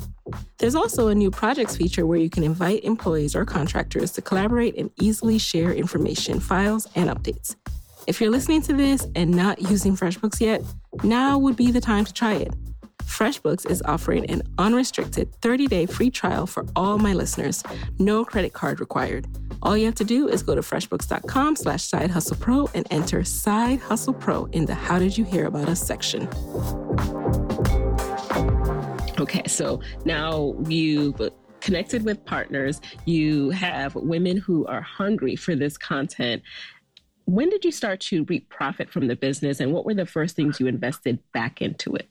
There's 0.57 0.75
also 0.75 1.09
a 1.09 1.15
new 1.15 1.31
projects 1.31 1.77
feature 1.77 2.07
where 2.07 2.19
you 2.19 2.31
can 2.31 2.43
invite 2.43 2.83
employees 2.83 3.37
or 3.37 3.45
contractors 3.45 4.13
to 4.13 4.23
collaborate 4.23 4.75
and 4.79 4.91
easily 4.99 5.37
share 5.37 5.71
information, 5.71 6.41
files, 6.41 6.89
and 6.95 7.11
updates. 7.11 7.57
If 8.07 8.19
you're 8.19 8.31
listening 8.31 8.63
to 8.63 8.73
this 8.73 9.07
and 9.15 9.33
not 9.33 9.61
using 9.61 9.95
FreshBooks 9.95 10.41
yet, 10.41 10.63
now 11.05 11.37
would 11.37 11.57
be 11.57 11.71
the 11.71 11.83
time 11.83 12.07
to 12.07 12.13
try 12.15 12.37
it. 12.37 12.55
FreshBooks 13.07 13.71
is 13.71 13.83
offering 13.87 14.27
an 14.27 14.43
unrestricted 14.59 15.33
30-day 15.41 15.87
free 15.87 16.11
trial 16.11 16.47
for 16.47 16.67
all 16.75 16.99
my 16.99 17.15
listeners. 17.15 17.63
No 17.99 18.25
credit 18.25 18.53
card 18.53 18.81
required. 18.81 19.27
All 19.63 19.77
you 19.77 19.87
have 19.87 19.95
to 19.95 20.05
do 20.05 20.29
is 20.29 20.43
go 20.43 20.55
to 20.55 20.61
freshbooks.com 20.61 21.57
slash 21.57 21.85
side 21.85 22.11
hustle 22.11 22.37
pro 22.37 22.69
and 22.75 22.87
enter 22.91 23.25
side 23.25 23.79
hustle 23.79 24.13
pro 24.13 24.47
in 24.47 24.67
the 24.67 24.75
how 24.75 24.99
did 24.99 25.17
you 25.17 25.25
hear 25.25 25.47
about 25.47 25.69
us 25.69 25.81
section. 25.81 26.29
Okay, 29.19 29.43
so 29.47 29.81
now 30.05 30.55
you've 30.69 31.21
connected 31.61 32.05
with 32.05 32.23
partners, 32.27 32.81
you 33.07 33.51
have 33.51 33.95
women 33.95 34.37
who 34.37 34.67
are 34.67 34.83
hungry 34.83 35.37
for 35.37 35.55
this 35.55 35.79
content. 35.79 36.43
When 37.25 37.49
did 37.51 37.65
you 37.65 37.73
start 37.73 38.01
to 38.01 38.25
reap 38.25 38.51
profit 38.51 38.91
from 38.91 39.07
the 39.07 39.17
business 39.17 39.61
and 39.61 39.73
what 39.73 39.87
were 39.87 39.95
the 39.95 40.07
first 40.07 40.37
things 40.37 40.61
you 40.61 40.67
invested 40.67 41.19
back 41.33 41.63
into 41.63 41.95
it? 41.95 42.09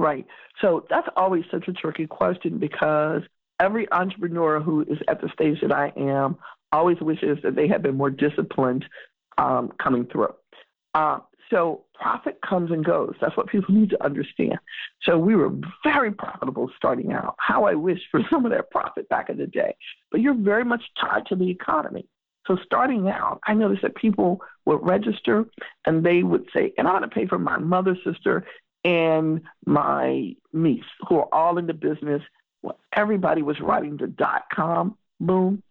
Right. 0.00 0.26
So 0.62 0.86
that's 0.88 1.08
always 1.14 1.44
such 1.50 1.68
a 1.68 1.74
tricky 1.74 2.06
question 2.06 2.56
because 2.56 3.20
every 3.60 3.86
entrepreneur 3.92 4.58
who 4.58 4.80
is 4.80 4.96
at 5.08 5.20
the 5.20 5.28
stage 5.28 5.60
that 5.60 5.72
I 5.72 5.92
am 5.94 6.38
always 6.72 6.98
wishes 7.02 7.36
that 7.42 7.54
they 7.54 7.68
had 7.68 7.82
been 7.82 7.98
more 7.98 8.08
disciplined 8.08 8.86
um, 9.36 9.70
coming 9.78 10.06
through. 10.06 10.32
Uh, 10.94 11.18
so 11.50 11.84
profit 11.92 12.38
comes 12.40 12.70
and 12.70 12.82
goes. 12.82 13.14
That's 13.20 13.36
what 13.36 13.48
people 13.48 13.74
need 13.78 13.90
to 13.90 14.02
understand. 14.02 14.58
So 15.02 15.18
we 15.18 15.36
were 15.36 15.52
very 15.84 16.12
profitable 16.12 16.70
starting 16.78 17.12
out. 17.12 17.34
How 17.38 17.64
I 17.64 17.74
wish 17.74 18.00
for 18.10 18.22
some 18.30 18.46
of 18.46 18.52
that 18.52 18.70
profit 18.70 19.06
back 19.10 19.28
in 19.28 19.36
the 19.36 19.48
day. 19.48 19.76
But 20.10 20.22
you're 20.22 20.32
very 20.32 20.64
much 20.64 20.82
tied 20.98 21.26
to 21.26 21.36
the 21.36 21.50
economy. 21.50 22.06
So 22.46 22.56
starting 22.64 23.06
out, 23.06 23.40
I 23.46 23.52
noticed 23.52 23.82
that 23.82 23.96
people 23.96 24.40
would 24.64 24.80
register 24.82 25.44
and 25.84 26.02
they 26.02 26.22
would 26.22 26.46
say, 26.54 26.72
and 26.78 26.88
I 26.88 26.92
want 26.92 27.04
to 27.04 27.14
pay 27.14 27.26
for 27.26 27.38
my 27.38 27.58
mother, 27.58 27.98
sister, 28.02 28.46
and 28.84 29.42
my 29.66 30.34
niece, 30.52 30.84
who 31.08 31.18
are 31.18 31.28
all 31.32 31.58
in 31.58 31.66
the 31.66 31.74
business. 31.74 32.22
Well, 32.62 32.78
everybody 32.94 33.42
was 33.42 33.60
riding 33.60 33.96
the 33.96 34.06
dot 34.06 34.44
com 34.52 34.96
boom, 35.18 35.62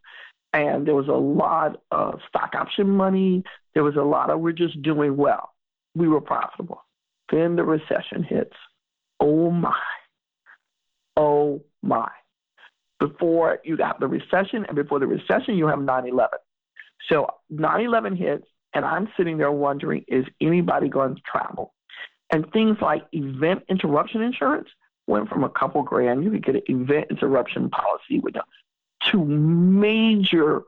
and 0.53 0.87
there 0.87 0.95
was 0.95 1.07
a 1.07 1.11
lot 1.11 1.81
of 1.91 2.19
stock 2.27 2.53
option 2.55 2.89
money. 2.89 3.43
There 3.73 3.83
was 3.83 3.95
a 3.95 4.01
lot 4.01 4.29
of 4.29 4.39
we're 4.39 4.51
just 4.51 4.81
doing 4.81 5.17
well. 5.17 5.51
We 5.95 6.07
were 6.07 6.21
profitable. 6.21 6.83
Then 7.31 7.55
the 7.55 7.63
recession 7.63 8.23
hits. 8.23 8.55
Oh 9.19 9.51
my. 9.51 9.75
Oh 11.15 11.61
my. 11.81 12.09
Before 12.99 13.59
you 13.63 13.77
got 13.77 13.99
the 13.99 14.07
recession, 14.07 14.65
and 14.65 14.75
before 14.75 14.99
the 14.99 15.07
recession, 15.07 15.55
you 15.55 15.67
have 15.67 15.79
9 15.81 16.07
11. 16.07 16.39
So 17.09 17.27
9 17.49 17.81
11 17.81 18.15
hits, 18.15 18.45
and 18.73 18.83
I'm 18.83 19.07
sitting 19.15 19.37
there 19.37 19.51
wondering 19.51 20.03
is 20.07 20.25
anybody 20.41 20.89
going 20.89 21.15
to 21.15 21.21
travel? 21.21 21.73
And 22.31 22.51
things 22.51 22.77
like 22.81 23.05
event 23.11 23.63
interruption 23.69 24.21
insurance 24.21 24.69
went 25.07 25.29
from 25.29 25.43
a 25.43 25.49
couple 25.49 25.81
grand, 25.81 26.23
you 26.23 26.31
could 26.31 26.45
get 26.45 26.55
an 26.55 26.61
event 26.67 27.07
interruption 27.09 27.69
policy 27.69 28.19
with 28.19 28.35
to 29.11 29.25
major 29.25 30.61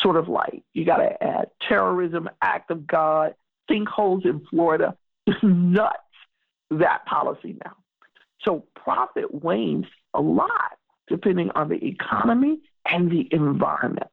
sort 0.00 0.16
of 0.16 0.28
like, 0.28 0.62
you 0.74 0.84
got 0.84 0.98
to 0.98 1.22
add 1.22 1.50
terrorism, 1.66 2.28
act 2.42 2.70
of 2.70 2.86
God, 2.86 3.34
sinkholes 3.70 4.24
in 4.24 4.44
Florida. 4.50 4.96
Nuts. 5.42 5.98
that 6.70 7.04
policy 7.06 7.56
now. 7.64 7.76
So 8.42 8.64
profit 8.74 9.42
wanes 9.42 9.86
a 10.14 10.20
lot 10.20 10.78
depending 11.08 11.50
on 11.54 11.68
the 11.68 11.82
economy 11.84 12.60
and 12.84 13.10
the 13.10 13.28
environment. 13.32 14.08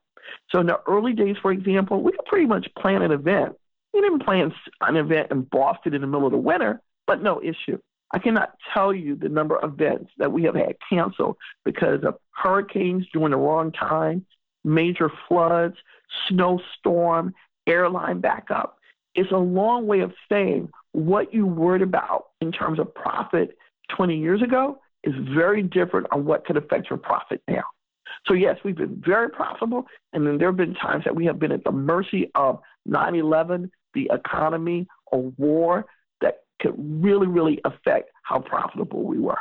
So 0.50 0.60
in 0.60 0.68
the 0.68 0.80
early 0.88 1.14
days, 1.14 1.36
for 1.42 1.52
example, 1.52 2.02
we 2.02 2.12
could 2.12 2.26
pretty 2.26 2.46
much 2.46 2.68
plan 2.78 3.02
an 3.02 3.12
event. 3.12 3.56
We 3.96 4.02
didn't 4.02 4.26
plan 4.26 4.54
an 4.82 4.98
event 4.98 5.32
in 5.32 5.44
Boston 5.44 5.94
in 5.94 6.02
the 6.02 6.08
middle 6.08 6.26
of 6.26 6.34
the 6.34 6.38
winter, 6.38 6.82
but 7.08 7.24
no 7.24 7.42
issue. 7.42 7.80
I 8.14 8.20
cannot 8.20 8.52
tell 8.74 8.94
you 8.94 9.16
the 9.16 9.30
number 9.30 9.56
of 9.58 9.74
events 9.74 10.12
that 10.18 10.34
we 10.34 10.44
have 10.44 10.56
had 10.56 10.76
canceled 10.90 11.38
because 11.64 12.04
of 12.04 12.16
hurricanes 12.32 13.06
during 13.14 13.32
the 13.32 13.38
wrong 13.38 13.72
time, 13.72 14.26
major 14.66 15.10
floods, 15.30 15.78
snowstorm, 16.28 17.34
airline 17.68 18.20
backup. 18.20 18.78
It's 19.16 19.32
a 19.32 19.38
long 19.38 19.88
way 19.88 20.02
of 20.02 20.14
saying 20.30 20.70
what 20.92 21.34
you 21.34 21.48
worried 21.48 21.82
about 21.82 22.26
in 22.42 22.52
terms 22.52 22.80
of 22.80 22.94
profit 22.94 23.58
20 23.96 24.18
years 24.18 24.42
ago 24.42 24.78
is 25.06 25.14
very 25.34 25.64
different 25.64 26.08
on 26.12 26.26
what 26.26 26.46
could 26.46 26.58
affect 26.58 26.90
your 26.90 27.00
profit 27.00 27.42
now. 27.48 27.64
So, 28.26 28.34
yes, 28.34 28.58
we've 28.66 28.76
been 28.76 29.02
very 29.06 29.30
profitable, 29.30 29.86
and 30.12 30.26
then 30.26 30.38
there 30.38 30.50
have 30.50 30.58
been 30.58 30.74
times 30.74 31.04
that 31.06 31.16
we 31.16 31.26
have 31.26 31.40
been 31.40 31.52
at 31.52 31.64
the 31.64 31.72
mercy 31.72 32.32
of 32.36 32.60
9 32.86 33.16
11, 33.16 33.72
the 33.96 34.10
economy, 34.14 34.88
a 35.12 35.18
war 35.18 35.86
that 36.22 36.42
could 36.62 36.76
really, 36.78 37.28
really 37.28 37.60
affect 37.66 38.12
how 38.22 38.40
profitable 38.40 39.04
we 39.04 39.20
were. 39.20 39.40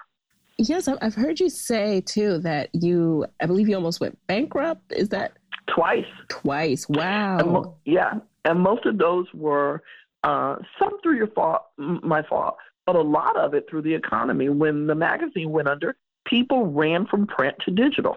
Yes, 0.56 0.88
I've 0.88 1.14
heard 1.14 1.40
you 1.40 1.50
say 1.50 2.00
too 2.00 2.38
that 2.38 2.70
you, 2.72 3.26
I 3.42 3.46
believe 3.46 3.68
you 3.68 3.74
almost 3.74 4.00
went 4.00 4.16
bankrupt. 4.28 4.92
Is 4.92 5.08
that 5.10 5.32
twice? 5.66 6.06
Twice. 6.28 6.88
Wow. 6.88 7.38
And 7.38 7.50
mo- 7.50 7.76
yeah, 7.84 8.14
and 8.44 8.60
most 8.60 8.86
of 8.86 8.98
those 8.98 9.26
were 9.34 9.82
uh, 10.22 10.56
some 10.78 11.00
through 11.02 11.16
your 11.16 11.26
fault, 11.28 11.62
my 11.76 12.22
fault, 12.22 12.56
but 12.86 12.94
a 12.94 13.02
lot 13.02 13.36
of 13.36 13.54
it 13.54 13.66
through 13.68 13.82
the 13.82 13.94
economy. 13.94 14.48
When 14.48 14.86
the 14.86 14.94
magazine 14.94 15.50
went 15.50 15.68
under, 15.68 15.96
people 16.24 16.66
ran 16.66 17.06
from 17.06 17.26
print 17.26 17.56
to 17.64 17.70
digital. 17.72 18.16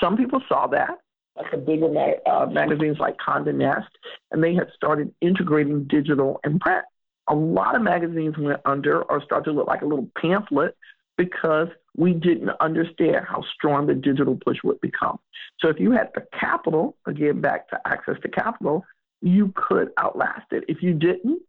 Some 0.00 0.16
people 0.16 0.40
saw 0.48 0.66
that, 0.68 0.98
like 1.36 1.50
the 1.50 1.58
bigger 1.58 1.88
uh, 2.26 2.46
magazines 2.46 2.98
like 2.98 3.16
Condé 3.18 3.54
Nast, 3.54 3.88
and 4.30 4.42
they 4.42 4.54
had 4.54 4.68
started 4.74 5.12
integrating 5.20 5.84
digital 5.84 6.40
and 6.44 6.60
print. 6.60 6.84
A 7.28 7.34
lot 7.34 7.74
of 7.74 7.82
magazines 7.82 8.36
went 8.38 8.60
under 8.64 9.02
or 9.02 9.22
started 9.22 9.44
to 9.46 9.52
look 9.52 9.66
like 9.66 9.82
a 9.82 9.86
little 9.86 10.08
pamphlet 10.20 10.76
because 11.16 11.68
we 11.96 12.12
didn't 12.12 12.50
understand 12.60 13.24
how 13.26 13.42
strong 13.54 13.86
the 13.86 13.94
digital 13.94 14.38
push 14.44 14.58
would 14.62 14.80
become. 14.80 15.18
So 15.60 15.68
if 15.68 15.80
you 15.80 15.90
had 15.92 16.10
the 16.14 16.26
capital, 16.38 16.96
again, 17.06 17.40
back 17.40 17.68
to 17.70 17.80
access 17.86 18.16
to 18.22 18.28
capital, 18.28 18.84
you 19.22 19.52
could 19.56 19.90
outlast 19.98 20.52
it. 20.52 20.64
If 20.68 20.82
you 20.82 20.92
didn't, 20.92 21.40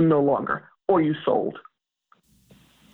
no 0.00 0.20
longer, 0.20 0.68
or 0.88 1.02
you 1.02 1.14
sold. 1.24 1.58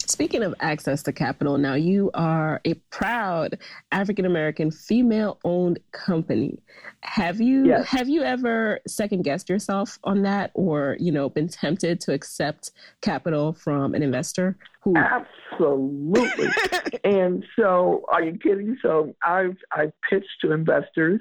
Speaking 0.09 0.43
of 0.43 0.55
access 0.61 1.03
to 1.03 1.13
capital, 1.13 1.59
now 1.59 1.75
you 1.75 2.11
are 2.15 2.63
a 2.65 2.73
proud 2.91 3.59
African 3.93 4.25
American 4.25 4.71
female 4.71 5.39
owned 5.45 5.81
company. 5.93 6.63
Have 7.01 7.43
you 7.43 7.67
yes. 7.67 7.87
have 7.87 8.09
you 8.09 8.23
ever 8.23 8.81
second 8.89 9.23
guessed 9.23 9.51
yourself 9.51 9.99
on 10.05 10.23
that 10.23 10.51
or, 10.55 10.97
you 10.99 11.13
know, 11.13 11.29
been 11.29 11.47
tempted 11.47 12.01
to 12.01 12.15
accept 12.15 12.71
capital 13.03 13.53
from 13.53 13.95
an 13.95 14.03
investor 14.03 14.57
who 14.81 14.95
Absolutely. 14.97 16.49
and 17.05 17.45
so 17.55 18.07
are 18.11 18.23
you 18.23 18.39
kidding? 18.43 18.79
So 18.81 19.15
I've 19.23 19.59
I 19.73 19.93
pitched 20.09 20.41
to 20.41 20.53
investors. 20.53 21.21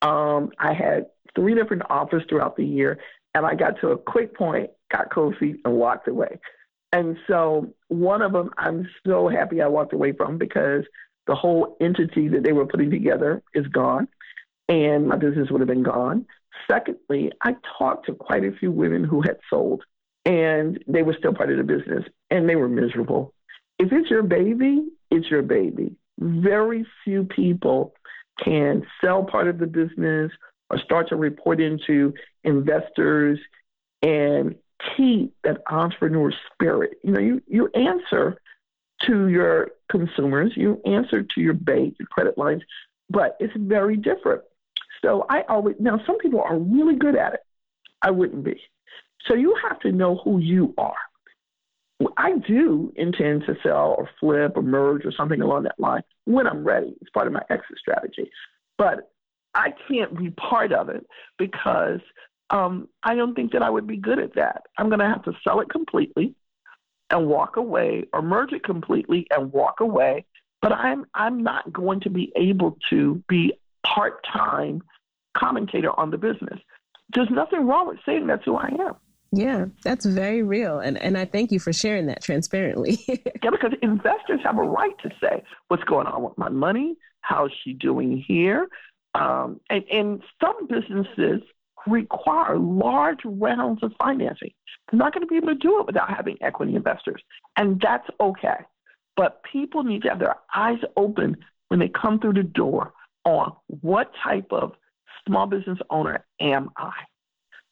Um, 0.00 0.52
I 0.58 0.72
had 0.72 1.04
three 1.36 1.54
different 1.54 1.82
offers 1.90 2.22
throughout 2.30 2.56
the 2.56 2.64
year 2.64 2.98
and 3.34 3.44
I 3.44 3.54
got 3.54 3.78
to 3.82 3.88
a 3.88 3.98
quick 3.98 4.34
point, 4.34 4.70
got 4.90 5.12
cozy 5.12 5.60
and 5.66 5.74
walked 5.74 6.08
away. 6.08 6.38
And 6.92 7.16
so 7.26 7.72
one 7.88 8.22
of 8.22 8.32
them 8.32 8.50
I'm 8.58 8.88
so 9.06 9.28
happy 9.28 9.62
I 9.62 9.68
walked 9.68 9.92
away 9.92 10.12
from 10.12 10.38
because 10.38 10.84
the 11.26 11.34
whole 11.34 11.76
entity 11.80 12.28
that 12.28 12.42
they 12.42 12.52
were 12.52 12.66
putting 12.66 12.90
together 12.90 13.42
is 13.54 13.66
gone 13.68 14.08
and 14.68 15.06
my 15.06 15.16
business 15.16 15.50
would 15.50 15.60
have 15.60 15.68
been 15.68 15.82
gone. 15.82 16.26
Secondly, 16.70 17.32
I 17.42 17.56
talked 17.78 18.06
to 18.06 18.14
quite 18.14 18.44
a 18.44 18.52
few 18.52 18.70
women 18.70 19.04
who 19.04 19.22
had 19.22 19.38
sold 19.48 19.82
and 20.24 20.82
they 20.86 21.02
were 21.02 21.16
still 21.18 21.32
part 21.32 21.50
of 21.50 21.58
the 21.58 21.64
business 21.64 22.04
and 22.30 22.48
they 22.48 22.56
were 22.56 22.68
miserable. 22.68 23.34
If 23.78 23.92
it's 23.92 24.10
your 24.10 24.22
baby, 24.22 24.86
it's 25.10 25.30
your 25.30 25.42
baby. 25.42 25.96
Very 26.18 26.86
few 27.04 27.24
people 27.24 27.94
can 28.42 28.86
sell 29.00 29.24
part 29.24 29.48
of 29.48 29.58
the 29.58 29.66
business 29.66 30.30
or 30.70 30.78
start 30.78 31.08
to 31.08 31.16
report 31.16 31.60
into 31.60 32.14
investors 32.44 33.38
and 34.02 34.54
keep 34.96 35.34
that 35.44 35.62
entrepreneur 35.70 36.32
spirit. 36.52 36.92
You 37.02 37.12
know, 37.12 37.20
you, 37.20 37.42
you 37.46 37.68
answer 37.74 38.38
to 39.06 39.28
your 39.28 39.70
consumers, 39.90 40.52
you 40.56 40.80
answer 40.86 41.22
to 41.22 41.40
your 41.40 41.54
bank, 41.54 41.96
your 41.98 42.08
credit 42.08 42.38
lines, 42.38 42.62
but 43.10 43.36
it's 43.40 43.54
very 43.56 43.96
different. 43.96 44.42
So 45.04 45.26
I 45.28 45.42
always, 45.48 45.76
now 45.80 46.00
some 46.06 46.18
people 46.18 46.40
are 46.40 46.58
really 46.58 46.96
good 46.96 47.16
at 47.16 47.34
it. 47.34 47.40
I 48.02 48.10
wouldn't 48.10 48.44
be. 48.44 48.60
So 49.26 49.34
you 49.34 49.56
have 49.68 49.78
to 49.80 49.92
know 49.92 50.20
who 50.24 50.38
you 50.38 50.74
are. 50.78 50.94
I 52.16 52.38
do 52.38 52.92
intend 52.96 53.44
to 53.46 53.54
sell 53.62 53.94
or 53.96 54.10
flip 54.18 54.52
or 54.56 54.62
merge 54.62 55.04
or 55.04 55.12
something 55.12 55.40
along 55.40 55.64
that 55.64 55.78
line 55.78 56.02
when 56.24 56.46
I'm 56.46 56.64
ready. 56.64 56.94
It's 57.00 57.10
part 57.10 57.28
of 57.28 57.32
my 57.32 57.42
exit 57.48 57.78
strategy. 57.78 58.30
But 58.76 59.12
I 59.54 59.72
can't 59.88 60.16
be 60.16 60.30
part 60.30 60.72
of 60.72 60.88
it 60.88 61.06
because 61.38 62.00
um, 62.52 62.88
I 63.02 63.14
don't 63.14 63.34
think 63.34 63.52
that 63.52 63.62
I 63.62 63.70
would 63.70 63.86
be 63.86 63.96
good 63.96 64.18
at 64.18 64.34
that. 64.34 64.64
I'm 64.78 64.88
going 64.88 65.00
to 65.00 65.06
have 65.06 65.24
to 65.24 65.32
sell 65.42 65.60
it 65.60 65.70
completely 65.70 66.34
and 67.10 67.26
walk 67.26 67.56
away, 67.56 68.04
or 68.12 68.22
merge 68.22 68.52
it 68.52 68.64
completely 68.64 69.26
and 69.30 69.52
walk 69.52 69.80
away. 69.80 70.24
But 70.60 70.72
I'm 70.72 71.06
I'm 71.14 71.42
not 71.42 71.72
going 71.72 72.00
to 72.00 72.10
be 72.10 72.32
able 72.36 72.78
to 72.90 73.22
be 73.28 73.54
part 73.84 74.24
time 74.32 74.82
commentator 75.36 75.98
on 75.98 76.10
the 76.10 76.18
business. 76.18 76.60
There's 77.14 77.30
nothing 77.30 77.66
wrong 77.66 77.88
with 77.88 77.98
saying 78.06 78.26
that's 78.26 78.44
who 78.44 78.56
I 78.56 78.68
am. 78.68 78.94
Yeah, 79.32 79.66
that's 79.82 80.04
very 80.04 80.42
real. 80.42 80.78
And 80.78 80.98
and 80.98 81.16
I 81.16 81.24
thank 81.24 81.52
you 81.52 81.58
for 81.58 81.72
sharing 81.72 82.06
that 82.06 82.22
transparently. 82.22 82.98
yeah, 83.08 83.50
because 83.50 83.72
investors 83.82 84.40
have 84.44 84.58
a 84.58 84.62
right 84.62 84.96
to 85.02 85.10
say 85.22 85.42
what's 85.68 85.84
going 85.84 86.06
on 86.06 86.22
with 86.22 86.36
my 86.36 86.50
money, 86.50 86.96
how's 87.22 87.50
she 87.64 87.72
doing 87.72 88.22
here? 88.26 88.68
Um, 89.14 89.60
and, 89.68 89.84
and 89.90 90.22
some 90.40 90.66
businesses 90.68 91.42
require 91.86 92.58
large 92.58 93.20
rounds 93.24 93.82
of 93.82 93.92
financing. 94.00 94.50
They're 94.90 94.98
not 94.98 95.12
going 95.12 95.26
to 95.26 95.26
be 95.26 95.36
able 95.36 95.48
to 95.48 95.54
do 95.54 95.80
it 95.80 95.86
without 95.86 96.14
having 96.14 96.36
equity 96.40 96.74
investors. 96.74 97.22
And 97.56 97.80
that's 97.80 98.06
okay. 98.20 98.64
But 99.16 99.42
people 99.50 99.82
need 99.82 100.02
to 100.02 100.08
have 100.08 100.18
their 100.18 100.36
eyes 100.54 100.78
open 100.96 101.36
when 101.68 101.80
they 101.80 101.88
come 101.88 102.18
through 102.18 102.34
the 102.34 102.42
door 102.42 102.92
on 103.24 103.52
what 103.66 104.12
type 104.22 104.46
of 104.50 104.72
small 105.26 105.46
business 105.46 105.78
owner 105.90 106.24
am 106.40 106.70
I? 106.76 106.92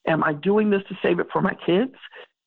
Am 0.07 0.25
I 0.25 0.33
doing 0.33 0.71
this 0.71 0.83
to 0.89 0.97
save 1.03 1.21
it 1.21 1.27
for 1.33 1.43
my 1.43 1.55
kids? 1.67 1.95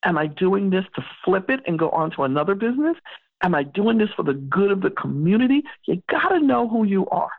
Am 0.04 0.17
I 0.17 0.28
doing 0.28 0.69
this 0.69 0.86
to 0.95 1.06
flip 1.23 1.49
it 1.49 1.62
and 1.65 1.80
go 1.80 1.89
on 1.89 2.12
to 2.12 2.23
another 2.23 2.56
business? 2.56 2.95
Am 3.43 3.56
I 3.56 3.63
doing 3.63 3.97
this 3.97 4.10
for 4.15 4.23
the 4.23 4.34
good 4.34 4.71
of 4.71 4.82
the 4.82 4.89
community? 4.89 5.63
You 5.86 6.02
got 6.10 6.30
to 6.30 6.39
know 6.39 6.67
who 6.67 6.86
you 6.86 7.08
are. 7.08 7.30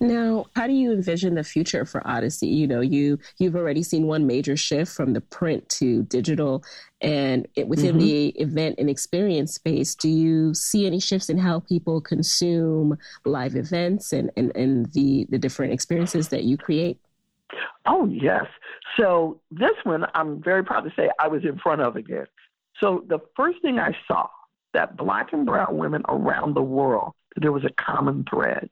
Now, 0.00 0.46
how 0.54 0.66
do 0.66 0.72
you 0.72 0.92
envision 0.92 1.34
the 1.34 1.44
future 1.44 1.84
for 1.84 2.06
Odyssey? 2.06 2.48
You 2.48 2.66
know, 2.66 2.80
you 2.80 3.18
you've 3.38 3.56
already 3.56 3.82
seen 3.82 4.06
one 4.06 4.26
major 4.26 4.56
shift 4.56 4.92
from 4.92 5.12
the 5.12 5.20
print 5.20 5.68
to 5.70 6.02
digital, 6.04 6.64
and 7.00 7.46
it, 7.56 7.68
within 7.68 7.96
mm-hmm. 7.96 8.06
the 8.06 8.28
event 8.40 8.76
and 8.78 8.90
experience 8.90 9.54
space, 9.54 9.94
do 9.94 10.08
you 10.08 10.52
see 10.54 10.86
any 10.86 11.00
shifts 11.00 11.30
in 11.30 11.38
how 11.38 11.60
people 11.60 12.00
consume 12.00 12.98
live 13.24 13.56
events 13.56 14.12
and 14.12 14.30
and, 14.36 14.54
and 14.56 14.92
the 14.92 15.26
the 15.30 15.38
different 15.38 15.72
experiences 15.72 16.28
that 16.28 16.44
you 16.44 16.56
create? 16.56 16.98
Oh, 17.86 18.06
yes. 18.06 18.46
So 18.96 19.40
this 19.50 19.74
one, 19.84 20.04
I'm 20.14 20.42
very 20.42 20.64
proud 20.64 20.82
to 20.82 20.92
say 20.96 21.10
I 21.20 21.28
was 21.28 21.44
in 21.44 21.58
front 21.58 21.80
of 21.80 21.96
again. 21.96 22.26
So 22.80 23.04
the 23.08 23.20
first 23.36 23.62
thing 23.62 23.78
I 23.78 23.96
saw 24.06 24.28
that 24.74 24.96
black 24.96 25.32
and 25.32 25.46
brown 25.46 25.78
women 25.78 26.02
around 26.08 26.54
the 26.54 26.62
world, 26.62 27.12
there 27.36 27.52
was 27.52 27.64
a 27.64 27.70
common 27.82 28.24
thread, 28.28 28.68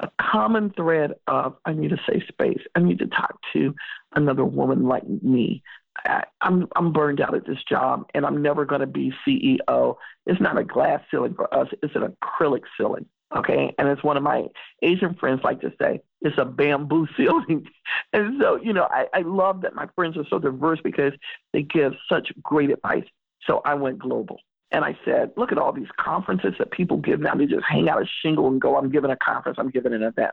a 0.00 0.08
common 0.20 0.70
thread 0.70 1.14
of 1.26 1.56
I 1.64 1.72
need 1.72 1.92
a 1.92 2.00
safe 2.08 2.22
space. 2.28 2.60
I 2.74 2.80
need 2.80 2.98
to 3.00 3.06
talk 3.06 3.38
to 3.52 3.74
another 4.14 4.44
woman 4.44 4.84
like 4.86 5.08
me. 5.08 5.62
I, 6.04 6.24
I'm 6.40 6.68
I'm 6.76 6.92
burned 6.92 7.20
out 7.20 7.34
at 7.34 7.46
this 7.46 7.62
job, 7.68 8.06
and 8.14 8.24
I'm 8.24 8.42
never 8.42 8.64
going 8.64 8.80
to 8.80 8.86
be 8.86 9.12
CEO. 9.26 9.96
It's 10.26 10.40
not 10.40 10.58
a 10.58 10.64
glass 10.64 11.00
ceiling 11.10 11.34
for 11.34 11.52
us; 11.54 11.68
it's 11.82 11.94
an 11.96 12.16
acrylic 12.22 12.62
ceiling. 12.76 13.06
Okay. 13.36 13.72
And 13.78 13.88
as 13.88 14.02
one 14.02 14.16
of 14.16 14.22
my 14.22 14.46
Asian 14.82 15.14
friends 15.14 15.42
like 15.44 15.60
to 15.60 15.72
say, 15.80 16.00
it's 16.20 16.38
a 16.38 16.44
bamboo 16.44 17.06
ceiling. 17.16 17.66
and 18.12 18.40
so, 18.40 18.56
you 18.56 18.72
know, 18.72 18.88
I, 18.90 19.06
I 19.14 19.20
love 19.20 19.62
that 19.62 19.74
my 19.74 19.88
friends 19.94 20.16
are 20.16 20.26
so 20.28 20.38
diverse 20.38 20.80
because 20.82 21.12
they 21.52 21.62
give 21.62 21.92
such 22.08 22.32
great 22.42 22.70
advice. 22.70 23.04
So 23.46 23.62
I 23.64 23.74
went 23.74 23.98
global. 23.98 24.38
And 24.72 24.84
I 24.84 24.96
said, 25.04 25.32
look 25.36 25.50
at 25.52 25.58
all 25.58 25.72
these 25.72 25.88
conferences 25.98 26.54
that 26.58 26.70
people 26.70 26.96
give 26.96 27.20
now. 27.20 27.34
They 27.34 27.46
just 27.46 27.64
hang 27.68 27.88
out 27.88 28.02
a 28.02 28.06
shingle 28.22 28.46
and 28.48 28.60
go, 28.60 28.76
I'm 28.76 28.90
giving 28.90 29.10
a 29.10 29.16
conference, 29.16 29.58
I'm 29.60 29.70
giving 29.70 29.92
an 29.92 30.02
event. 30.02 30.32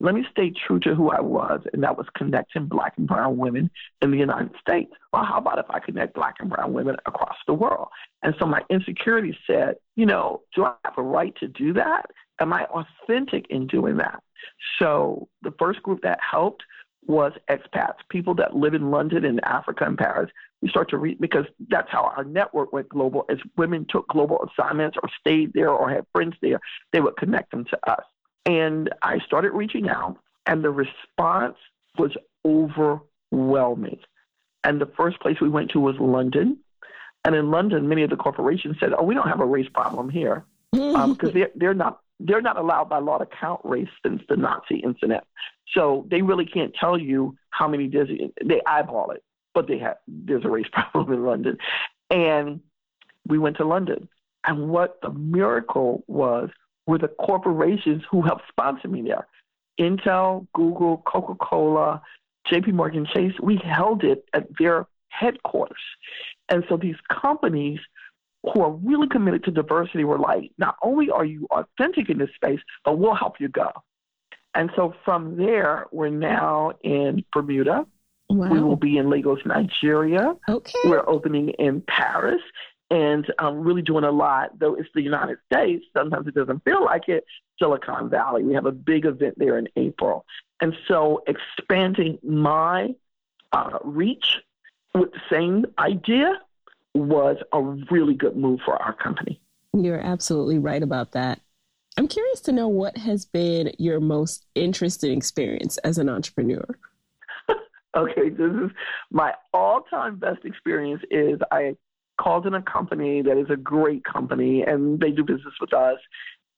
let 0.00 0.14
me 0.14 0.24
stay 0.30 0.52
true 0.66 0.80
to 0.80 0.94
who 0.94 1.10
I 1.10 1.20
was, 1.20 1.60
and 1.72 1.82
that 1.82 1.96
was 1.96 2.06
connecting 2.16 2.66
black 2.66 2.94
and 2.96 3.06
brown 3.06 3.36
women 3.36 3.70
in 4.02 4.10
the 4.10 4.16
United 4.16 4.50
States. 4.60 4.92
Well, 5.12 5.24
how 5.24 5.38
about 5.38 5.58
if 5.58 5.66
I 5.70 5.78
connect 5.80 6.14
black 6.14 6.36
and 6.40 6.50
brown 6.50 6.72
women 6.72 6.96
across 7.06 7.36
the 7.46 7.54
world? 7.54 7.88
And 8.22 8.34
so 8.38 8.46
my 8.46 8.62
insecurity 8.70 9.36
said, 9.46 9.76
you 9.96 10.06
know, 10.06 10.42
do 10.54 10.64
I 10.64 10.74
have 10.84 10.98
a 10.98 11.02
right 11.02 11.34
to 11.36 11.48
do 11.48 11.72
that? 11.74 12.06
Am 12.40 12.52
I 12.52 12.66
authentic 12.66 13.46
in 13.50 13.66
doing 13.66 13.96
that? 13.96 14.22
So 14.78 15.28
the 15.42 15.52
first 15.58 15.82
group 15.82 16.00
that 16.02 16.18
helped 16.20 16.62
was 17.08 17.32
expats, 17.50 17.96
people 18.10 18.34
that 18.34 18.54
live 18.54 18.74
in 18.74 18.90
London 18.90 19.24
and 19.24 19.42
Africa 19.44 19.84
and 19.84 19.96
Paris. 19.96 20.30
We 20.60 20.68
start 20.68 20.90
to 20.90 20.98
read 20.98 21.18
because 21.18 21.46
that's 21.68 21.90
how 21.90 22.04
our 22.04 22.22
network 22.22 22.72
went 22.72 22.90
global. 22.90 23.24
As 23.30 23.38
women 23.56 23.86
took 23.88 24.06
global 24.08 24.46
assignments 24.46 24.98
or 25.02 25.08
stayed 25.18 25.54
there 25.54 25.70
or 25.70 25.88
had 25.88 26.04
friends 26.12 26.36
there, 26.42 26.60
they 26.92 27.00
would 27.00 27.16
connect 27.16 27.50
them 27.50 27.64
to 27.64 27.90
us. 27.90 28.04
And 28.44 28.90
I 29.02 29.18
started 29.20 29.52
reaching 29.52 29.88
out, 29.88 30.18
and 30.46 30.62
the 30.62 30.70
response 30.70 31.56
was 31.98 32.12
overwhelming. 32.44 34.00
And 34.62 34.80
the 34.80 34.90
first 34.96 35.18
place 35.20 35.40
we 35.40 35.48
went 35.48 35.70
to 35.70 35.80
was 35.80 35.96
London. 35.98 36.58
And 37.24 37.34
in 37.34 37.50
London, 37.50 37.88
many 37.88 38.02
of 38.02 38.10
the 38.10 38.16
corporations 38.16 38.76
said, 38.78 38.92
"Oh, 38.96 39.02
we 39.02 39.14
don't 39.14 39.28
have 39.28 39.40
a 39.40 39.46
race 39.46 39.68
problem 39.72 40.10
here," 40.10 40.44
because 40.72 40.94
um, 40.94 41.32
they're 41.32 41.50
they're 41.54 41.74
not 41.74 42.00
they're 42.20 42.42
not 42.42 42.58
allowed 42.58 42.88
by 42.88 42.98
law 42.98 43.18
to 43.18 43.26
count 43.26 43.60
race 43.64 43.88
since 44.04 44.22
the 44.28 44.36
Nazi 44.36 44.76
incident. 44.76 45.24
So 45.74 46.06
they 46.10 46.22
really 46.22 46.46
can't 46.46 46.74
tell 46.74 46.98
you 46.98 47.36
how 47.50 47.68
many 47.68 47.88
they 47.88 48.60
eyeball 48.66 49.10
it, 49.10 49.22
but 49.54 49.68
they 49.68 49.78
have 49.78 49.96
there's 50.06 50.44
a 50.44 50.48
race 50.48 50.66
problem 50.72 51.12
in 51.12 51.24
London. 51.24 51.58
And 52.10 52.60
we 53.26 53.38
went 53.38 53.56
to 53.58 53.64
London. 53.64 54.08
And 54.44 54.68
what 54.68 54.98
the 55.02 55.10
miracle 55.10 56.04
was 56.06 56.50
were 56.86 56.98
the 56.98 57.08
corporations 57.08 58.02
who 58.10 58.22
helped 58.22 58.44
sponsor 58.48 58.88
me 58.88 59.02
there. 59.02 59.26
Intel, 59.78 60.46
Google, 60.54 61.02
Coca 61.06 61.34
Cola, 61.34 62.02
JP 62.50 62.72
Morgan 62.72 63.06
Chase, 63.06 63.34
we 63.42 63.60
held 63.62 64.02
it 64.04 64.24
at 64.32 64.46
their 64.58 64.86
headquarters. 65.08 65.76
And 66.48 66.64
so 66.68 66.76
these 66.76 66.96
companies 67.10 67.78
who 68.42 68.62
are 68.62 68.70
really 68.70 69.08
committed 69.08 69.44
to 69.44 69.50
diversity 69.50 70.04
were 70.04 70.18
like, 70.18 70.50
not 70.58 70.76
only 70.82 71.10
are 71.10 71.24
you 71.24 71.46
authentic 71.50 72.08
in 72.08 72.18
this 72.18 72.30
space, 72.34 72.60
but 72.84 72.98
we'll 72.98 73.14
help 73.14 73.40
you 73.40 73.48
go. 73.48 73.70
And 74.54 74.70
so 74.76 74.94
from 75.04 75.36
there, 75.36 75.86
we're 75.92 76.08
now 76.08 76.72
in 76.82 77.24
Bermuda. 77.32 77.86
Wow. 78.30 78.50
We 78.50 78.60
will 78.60 78.76
be 78.76 78.98
in 78.98 79.08
Lagos, 79.10 79.40
Nigeria. 79.44 80.36
Okay. 80.48 80.78
We're 80.84 81.08
opening 81.08 81.50
in 81.50 81.80
Paris 81.82 82.42
and 82.90 83.30
um, 83.38 83.60
really 83.60 83.82
doing 83.82 84.04
a 84.04 84.10
lot, 84.10 84.58
though 84.58 84.74
it's 84.74 84.88
the 84.94 85.02
United 85.02 85.38
States. 85.50 85.84
Sometimes 85.96 86.26
it 86.26 86.34
doesn't 86.34 86.64
feel 86.64 86.84
like 86.84 87.08
it. 87.08 87.24
Silicon 87.58 88.08
Valley. 88.08 88.44
We 88.44 88.54
have 88.54 88.66
a 88.66 88.72
big 88.72 89.04
event 89.04 89.38
there 89.38 89.58
in 89.58 89.68
April. 89.76 90.24
And 90.60 90.76
so 90.86 91.22
expanding 91.26 92.18
my 92.22 92.94
uh, 93.52 93.78
reach 93.82 94.38
with 94.94 95.12
the 95.12 95.20
same 95.30 95.66
idea 95.78 96.40
was 96.98 97.36
a 97.52 97.60
really 97.90 98.14
good 98.14 98.36
move 98.36 98.60
for 98.64 98.80
our 98.80 98.92
company. 98.94 99.40
You're 99.72 100.00
absolutely 100.00 100.58
right 100.58 100.82
about 100.82 101.12
that. 101.12 101.40
I'm 101.96 102.08
curious 102.08 102.40
to 102.42 102.52
know 102.52 102.68
what 102.68 102.96
has 102.96 103.24
been 103.24 103.72
your 103.78 104.00
most 104.00 104.46
interesting 104.54 105.16
experience 105.16 105.78
as 105.78 105.98
an 105.98 106.08
entrepreneur. 106.08 106.64
okay, 107.96 108.28
this 108.30 108.52
is 108.52 108.70
my 109.10 109.34
all-time 109.52 110.16
best 110.16 110.44
experience 110.44 111.02
is 111.10 111.40
I 111.50 111.76
called 112.20 112.46
in 112.46 112.54
a 112.54 112.62
company 112.62 113.22
that 113.22 113.36
is 113.36 113.46
a 113.50 113.56
great 113.56 114.04
company 114.04 114.62
and 114.62 115.00
they 115.00 115.10
do 115.10 115.24
business 115.24 115.54
with 115.60 115.72
us. 115.72 115.98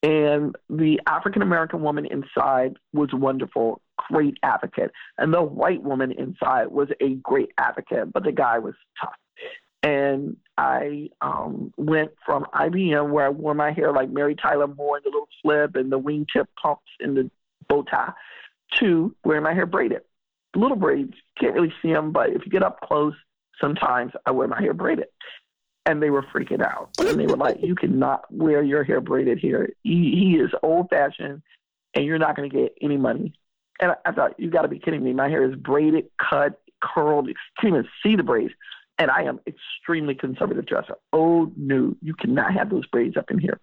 And 0.02 0.56
the 0.68 1.00
African 1.06 1.42
American 1.42 1.82
woman 1.82 2.06
inside 2.06 2.76
was 2.92 3.10
wonderful, 3.12 3.82
great 4.10 4.38
advocate. 4.42 4.90
And 5.18 5.32
the 5.32 5.42
white 5.42 5.82
woman 5.82 6.12
inside 6.12 6.68
was 6.68 6.88
a 7.00 7.14
great 7.16 7.50
advocate, 7.58 8.12
but 8.12 8.24
the 8.24 8.32
guy 8.32 8.58
was 8.58 8.74
tough. 9.00 9.14
And 9.82 10.36
I 10.58 11.08
um, 11.22 11.72
went 11.76 12.10
from 12.24 12.46
IBM, 12.54 13.10
where 13.10 13.26
I 13.26 13.30
wore 13.30 13.54
my 13.54 13.72
hair 13.72 13.92
like 13.92 14.10
Mary 14.10 14.34
Tyler 14.34 14.66
Moore 14.66 14.98
in 14.98 15.02
the 15.04 15.10
little 15.10 15.28
flip 15.40 15.74
and 15.74 15.90
the 15.90 15.98
wingtip 15.98 16.46
pumps 16.60 16.90
in 17.00 17.14
the 17.14 17.30
bow 17.68 17.82
tie, 17.82 18.12
to 18.78 19.14
wearing 19.24 19.44
my 19.44 19.54
hair 19.54 19.66
braided. 19.66 20.02
Little 20.54 20.76
braids, 20.76 21.14
can't 21.38 21.54
really 21.54 21.72
see 21.80 21.92
them, 21.92 22.12
but 22.12 22.30
if 22.30 22.44
you 22.44 22.50
get 22.50 22.62
up 22.62 22.80
close, 22.82 23.14
sometimes 23.60 24.12
I 24.26 24.32
wear 24.32 24.48
my 24.48 24.60
hair 24.60 24.74
braided 24.74 25.06
and 25.86 26.02
they 26.02 26.10
were 26.10 26.22
freaking 26.22 26.62
out. 26.62 26.90
And 26.98 27.18
they 27.18 27.26
were 27.26 27.36
like, 27.36 27.58
"You 27.60 27.74
cannot 27.74 28.32
wear 28.32 28.62
your 28.62 28.84
hair 28.84 29.00
braided 29.00 29.38
here. 29.38 29.70
He, 29.82 30.14
he 30.14 30.36
is 30.36 30.50
old 30.62 30.88
fashioned, 30.90 31.42
and 31.94 32.04
you're 32.04 32.18
not 32.18 32.36
going 32.36 32.50
to 32.50 32.56
get 32.56 32.74
any 32.80 32.96
money." 32.96 33.34
And 33.80 33.92
I, 33.92 33.94
I 34.06 34.12
thought, 34.12 34.38
"You 34.38 34.50
got 34.50 34.62
to 34.62 34.68
be 34.68 34.78
kidding 34.78 35.02
me! 35.02 35.12
My 35.12 35.28
hair 35.28 35.48
is 35.48 35.56
braided, 35.56 36.06
cut, 36.18 36.60
curled. 36.82 37.28
You 37.28 37.34
can't 37.60 37.74
even 37.74 37.88
see 38.02 38.16
the 38.16 38.22
braids." 38.22 38.52
And 39.00 39.10
I 39.10 39.22
am 39.22 39.40
extremely 39.46 40.14
conservative 40.14 40.66
dresser. 40.66 40.96
Oh 41.12 41.50
no, 41.56 41.94
you 42.02 42.14
cannot 42.14 42.52
have 42.52 42.70
those 42.70 42.86
braids 42.86 43.16
up 43.16 43.30
in 43.30 43.38
here. 43.38 43.58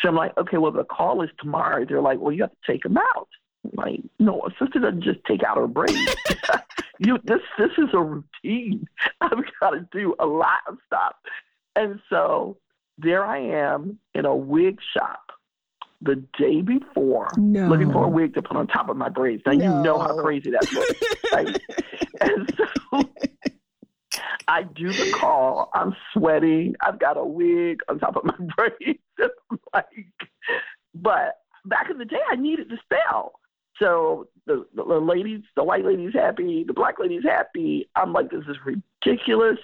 So 0.00 0.08
I'm 0.08 0.16
like, 0.16 0.36
okay, 0.36 0.58
well 0.58 0.72
the 0.72 0.84
call 0.84 1.22
is 1.22 1.30
tomorrow. 1.38 1.84
They're 1.88 2.02
like, 2.02 2.18
well, 2.18 2.32
you 2.32 2.42
have 2.42 2.50
to 2.50 2.72
take 2.72 2.82
them 2.82 2.98
out. 2.98 3.28
I'm 3.64 3.70
like, 3.74 4.00
no, 4.18 4.42
a 4.42 4.50
sister 4.62 4.80
doesn't 4.80 5.04
just 5.04 5.20
take 5.26 5.42
out 5.44 5.56
her 5.56 5.68
braids. 5.68 6.16
you 6.98 7.18
this 7.24 7.40
this 7.58 7.70
is 7.78 7.88
a 7.92 8.00
routine. 8.00 8.86
I've 9.20 9.44
got 9.60 9.70
to 9.70 9.88
do 9.92 10.14
a 10.18 10.26
lot 10.26 10.60
of 10.66 10.78
stuff. 10.86 11.14
And 11.76 12.00
so 12.10 12.56
there 12.98 13.24
I 13.24 13.38
am 13.38 13.98
in 14.14 14.26
a 14.26 14.34
wig 14.34 14.78
shop 14.92 15.20
the 16.00 16.16
day 16.38 16.60
before, 16.60 17.28
no. 17.36 17.68
looking 17.68 17.92
for 17.92 18.04
a 18.04 18.08
wig 18.08 18.34
to 18.34 18.42
put 18.42 18.56
on 18.56 18.66
top 18.66 18.88
of 18.88 18.96
my 18.96 19.08
braids. 19.08 19.42
Now 19.46 19.52
no. 19.52 19.64
you 19.64 19.82
know 19.82 19.98
how 19.98 20.20
crazy 20.20 20.50
that 20.50 20.72
looks, 20.72 21.00
right? 21.32 21.60
and 22.20 22.58
so 22.92 23.08
I 24.46 24.62
do 24.62 24.92
the 24.92 25.12
call. 25.12 25.70
I'm 25.74 25.94
sweating. 26.12 26.74
I've 26.80 26.98
got 26.98 27.16
a 27.16 27.24
wig 27.24 27.80
on 27.88 27.98
top 27.98 28.16
of 28.16 28.24
my 28.24 28.34
braids. 28.56 29.00
like, 29.74 29.86
but 30.94 31.40
back 31.66 31.90
in 31.90 31.98
the 31.98 32.04
day, 32.04 32.20
I 32.30 32.36
needed 32.36 32.70
to 32.70 32.76
sell. 32.88 33.32
So 33.78 34.28
the, 34.46 34.66
the, 34.74 34.84
the 34.84 34.98
ladies, 34.98 35.42
the 35.54 35.62
white 35.62 35.84
ladies 35.84 36.12
happy, 36.14 36.64
the 36.66 36.72
black 36.72 36.98
ladies 36.98 37.22
happy. 37.24 37.88
I'm 37.94 38.12
like, 38.12 38.30
this 38.30 38.44
is 38.48 38.56
ridiculous. 38.64 39.58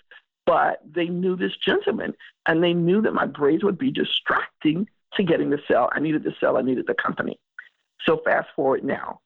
But 0.46 0.82
they 0.84 1.06
knew 1.06 1.36
this 1.36 1.56
gentleman 1.56 2.12
and 2.46 2.62
they 2.62 2.74
knew 2.74 3.00
that 3.00 3.14
my 3.14 3.24
braids 3.24 3.64
would 3.64 3.78
be 3.78 3.90
distracting 3.90 4.86
to 5.14 5.22
getting 5.22 5.50
the 5.50 5.58
sell. 5.66 5.88
I 5.92 6.00
needed 6.00 6.22
the 6.22 6.34
sell. 6.38 6.58
I 6.58 6.62
needed 6.62 6.86
the 6.86 6.94
company. 6.94 7.40
So 8.04 8.20
fast 8.24 8.48
forward 8.54 8.84
now. 8.84 9.20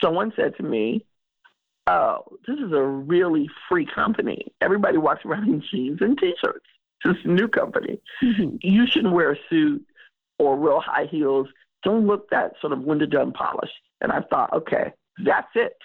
Someone 0.00 0.32
said 0.34 0.56
to 0.56 0.64
me, 0.64 1.06
oh, 1.86 2.24
this 2.46 2.58
is 2.58 2.72
a 2.72 2.82
really 2.82 3.48
free 3.68 3.86
company. 3.86 4.52
Everybody 4.60 4.98
walks 4.98 5.24
around 5.24 5.48
in 5.48 5.62
jeans 5.70 6.00
and 6.00 6.18
t-shirts. 6.18 6.66
This 7.04 7.16
new 7.24 7.48
company. 7.48 8.00
Mm-hmm. 8.22 8.56
You 8.60 8.86
shouldn't 8.86 9.12
wear 9.12 9.32
a 9.32 9.36
suit 9.50 9.84
or 10.38 10.56
real 10.56 10.80
high 10.80 11.06
heels. 11.06 11.48
Don't 11.82 12.06
look 12.06 12.30
that 12.30 12.52
sort 12.60 12.72
of 12.72 12.86
Linda 12.86 13.08
Dunn 13.08 13.32
polished. 13.32 13.74
And 14.00 14.12
I 14.12 14.20
thought, 14.20 14.52
okay, 14.52 14.92
that's 15.24 15.50
it. 15.56 15.76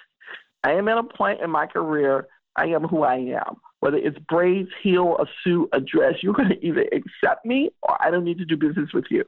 I 0.63 0.73
am 0.73 0.87
at 0.87 0.97
a 0.97 1.03
point 1.03 1.41
in 1.41 1.49
my 1.49 1.65
career, 1.65 2.27
I 2.55 2.67
am 2.67 2.83
who 2.83 3.03
I 3.03 3.15
am. 3.15 3.57
Whether 3.79 3.97
it's 3.97 4.17
braids, 4.27 4.69
heel, 4.81 5.17
a 5.19 5.25
suit, 5.43 5.69
a 5.71 5.79
dress, 5.79 6.15
you're 6.21 6.33
going 6.33 6.49
to 6.49 6.65
either 6.65 6.85
accept 6.91 7.45
me 7.45 7.69
or 7.83 7.95
I 8.01 8.09
don't 8.09 8.23
need 8.23 8.39
to 8.39 8.45
do 8.45 8.57
business 8.57 8.91
with 8.93 9.05
you. 9.09 9.23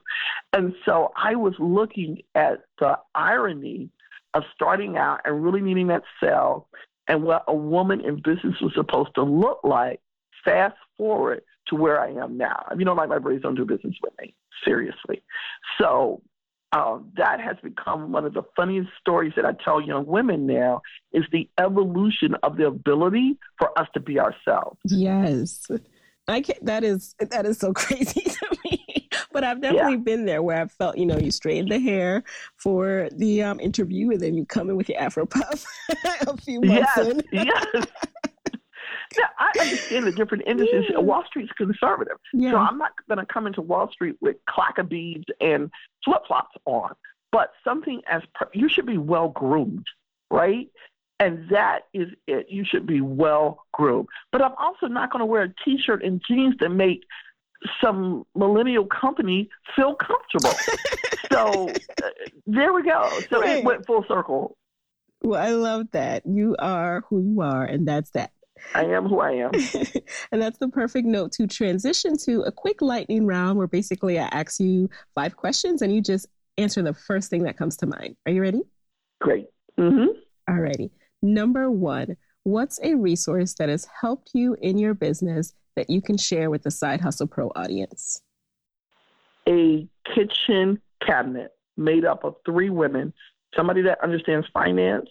And 0.52 0.74
so 0.84 1.12
I 1.16 1.36
was 1.36 1.54
looking 1.58 2.22
at 2.34 2.64
the 2.78 2.98
irony 3.14 3.90
of 4.34 4.44
starting 4.54 4.96
out 4.96 5.20
and 5.24 5.42
really 5.42 5.60
needing 5.60 5.88
that 5.88 6.02
sell 6.22 6.68
and 7.08 7.22
what 7.22 7.44
a 7.48 7.54
woman 7.54 8.00
in 8.00 8.16
business 8.16 8.60
was 8.60 8.72
supposed 8.74 9.14
to 9.16 9.22
look 9.22 9.60
like. 9.64 10.00
Fast 10.44 10.76
forward 10.96 11.42
to 11.66 11.74
where 11.74 12.00
I 12.00 12.12
am 12.12 12.38
now. 12.38 12.64
If 12.70 12.78
you 12.78 12.84
don't 12.86 12.96
like 12.96 13.10
my 13.10 13.18
braids, 13.18 13.42
don't 13.42 13.56
do 13.56 13.66
business 13.66 13.94
with 14.02 14.12
me. 14.18 14.34
Seriously. 14.64 15.22
So 15.78 16.22
um, 16.72 17.10
that 17.16 17.40
has 17.40 17.56
become 17.62 18.12
one 18.12 18.24
of 18.24 18.32
the 18.32 18.44
funniest 18.54 18.90
stories 19.00 19.32
that 19.36 19.44
I 19.44 19.52
tell 19.64 19.80
young 19.80 20.06
women 20.06 20.46
now 20.46 20.82
is 21.12 21.24
the 21.32 21.48
evolution 21.58 22.36
of 22.42 22.56
the 22.56 22.66
ability 22.66 23.38
for 23.58 23.76
us 23.78 23.88
to 23.94 24.00
be 24.00 24.20
ourselves. 24.20 24.78
Yes. 24.84 25.66
I 26.28 26.40
can't, 26.42 26.64
that 26.64 26.84
is 26.84 27.16
that 27.18 27.44
is 27.44 27.58
so 27.58 27.72
crazy 27.74 28.20
to 28.20 28.58
me. 28.64 28.79
But 29.32 29.44
I've 29.44 29.60
definitely 29.60 29.92
yeah. 29.92 29.98
been 29.98 30.24
there 30.24 30.42
where 30.42 30.60
I've 30.60 30.72
felt, 30.72 30.98
you 30.98 31.06
know, 31.06 31.18
you 31.18 31.30
straighten 31.30 31.68
the 31.68 31.78
hair 31.78 32.24
for 32.56 33.08
the 33.12 33.42
um, 33.42 33.60
interview 33.60 34.10
and 34.10 34.20
then 34.20 34.34
you 34.34 34.44
come 34.44 34.70
in 34.70 34.76
with 34.76 34.88
your 34.88 35.00
afro 35.00 35.26
puff 35.26 35.64
a 36.26 36.36
few 36.38 36.60
months 36.60 36.90
yes, 36.96 37.06
in. 37.06 37.22
yes. 37.32 37.66
Yeah, 39.18 39.26
I 39.38 39.50
understand 39.60 40.06
the 40.06 40.12
different 40.12 40.44
industries. 40.46 40.86
Yeah. 40.88 40.98
Wall 40.98 41.24
Street's 41.26 41.50
conservative, 41.56 42.16
yeah. 42.32 42.52
so 42.52 42.58
I'm 42.58 42.78
not 42.78 42.92
going 43.08 43.18
to 43.18 43.26
come 43.26 43.48
into 43.48 43.60
Wall 43.60 43.90
Street 43.90 44.16
with 44.20 44.36
clacker 44.48 44.88
beads 44.88 45.24
and 45.40 45.68
flip 46.04 46.22
flops 46.28 46.54
on. 46.64 46.92
But 47.32 47.50
something 47.64 48.02
as 48.08 48.22
you 48.52 48.68
should 48.68 48.86
be 48.86 48.98
well 48.98 49.28
groomed, 49.30 49.86
right? 50.30 50.68
And 51.18 51.48
that 51.50 51.80
is 51.92 52.08
it. 52.26 52.46
You 52.48 52.64
should 52.64 52.86
be 52.86 53.00
well 53.00 53.64
groomed. 53.72 54.08
But 54.30 54.42
I'm 54.42 54.54
also 54.58 54.86
not 54.86 55.10
going 55.10 55.20
to 55.20 55.26
wear 55.26 55.42
a 55.42 55.54
T-shirt 55.64 56.04
and 56.04 56.22
jeans 56.26 56.54
that 56.60 56.70
make 56.70 57.02
some 57.82 58.24
millennial 58.34 58.86
company 58.86 59.48
feel 59.76 59.94
comfortable. 59.94 60.56
so 61.32 61.68
uh, 62.02 62.08
there 62.46 62.72
we 62.72 62.82
go. 62.82 63.08
So 63.28 63.40
right. 63.40 63.58
it 63.58 63.64
went 63.64 63.86
full 63.86 64.04
circle. 64.08 64.56
Well, 65.22 65.40
I 65.40 65.50
love 65.50 65.86
that. 65.92 66.24
You 66.24 66.56
are 66.58 67.04
who 67.08 67.20
you 67.20 67.40
are, 67.42 67.64
and 67.64 67.86
that's 67.86 68.10
that. 68.12 68.30
I 68.74 68.84
am 68.84 69.06
who 69.06 69.20
I 69.20 69.32
am. 69.32 69.50
and 70.32 70.40
that's 70.42 70.58
the 70.58 70.68
perfect 70.68 71.06
note 71.06 71.32
to 71.32 71.46
transition 71.46 72.16
to 72.24 72.42
a 72.42 72.52
quick 72.52 72.82
lightning 72.82 73.26
round 73.26 73.58
where 73.58 73.66
basically 73.66 74.18
I 74.18 74.24
ask 74.24 74.60
you 74.60 74.88
five 75.14 75.36
questions 75.36 75.82
and 75.82 75.94
you 75.94 76.02
just 76.02 76.26
answer 76.58 76.82
the 76.82 76.94
first 76.94 77.30
thing 77.30 77.44
that 77.44 77.56
comes 77.56 77.76
to 77.78 77.86
mind. 77.86 78.16
Are 78.26 78.32
you 78.32 78.42
ready? 78.42 78.62
Great. 79.20 79.46
Mm-hmm. 79.78 80.08
All 80.48 80.60
righty. 80.60 80.90
Number 81.22 81.70
one, 81.70 82.16
what's 82.44 82.78
a 82.82 82.94
resource 82.94 83.54
that 83.54 83.68
has 83.68 83.86
helped 84.00 84.30
you 84.34 84.56
in 84.60 84.78
your 84.78 84.94
business 84.94 85.54
that 85.76 85.90
you 85.90 86.00
can 86.00 86.16
share 86.16 86.50
with 86.50 86.62
the 86.62 86.70
Side 86.70 87.00
Hustle 87.00 87.26
Pro 87.26 87.48
audience? 87.54 88.22
A 89.48 89.86
kitchen 90.14 90.80
cabinet 91.04 91.52
made 91.76 92.04
up 92.04 92.24
of 92.24 92.36
three 92.44 92.70
women 92.70 93.12
somebody 93.56 93.82
that 93.82 93.98
understands 94.02 94.46
finance, 94.52 95.08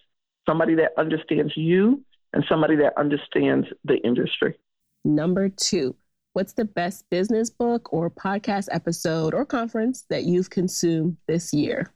somebody 0.48 0.76
that 0.76 0.92
understands 0.98 1.54
you, 1.56 2.04
and 2.34 2.46
somebody 2.48 2.76
that 2.78 2.94
understands 2.98 3.68
the 3.84 3.98
industry. 3.98 4.58
Number 5.04 5.50
two, 5.50 5.96
what's 6.34 6.54
the 6.54 6.66
best 6.66 7.10
business 7.10 7.50
book 7.50 7.92
or 7.92 8.10
podcast 8.10 8.68
episode 8.72 9.34
or 9.34 9.46
conference 9.46 10.06
that 10.10 10.24
you've 10.24 10.50
consumed 10.50 11.18
this 11.28 11.54
year? 11.54 11.92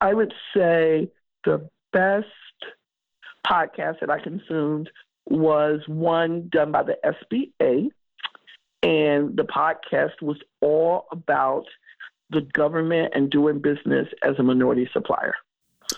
I 0.00 0.14
would 0.14 0.32
say 0.56 1.10
the 1.44 1.68
best 1.92 2.26
podcast 3.46 4.00
that 4.00 4.10
I 4.10 4.20
consumed 4.20 4.88
was 5.26 5.80
one 5.86 6.48
done 6.50 6.72
by 6.72 6.82
the 6.82 6.96
SBA. 7.04 7.88
And 8.82 9.36
the 9.36 9.44
podcast 9.44 10.22
was 10.22 10.38
all 10.60 11.06
about 11.12 11.64
the 12.30 12.42
government 12.52 13.12
and 13.14 13.30
doing 13.30 13.58
business 13.60 14.08
as 14.22 14.38
a 14.38 14.42
minority 14.42 14.88
supplier. 14.92 15.34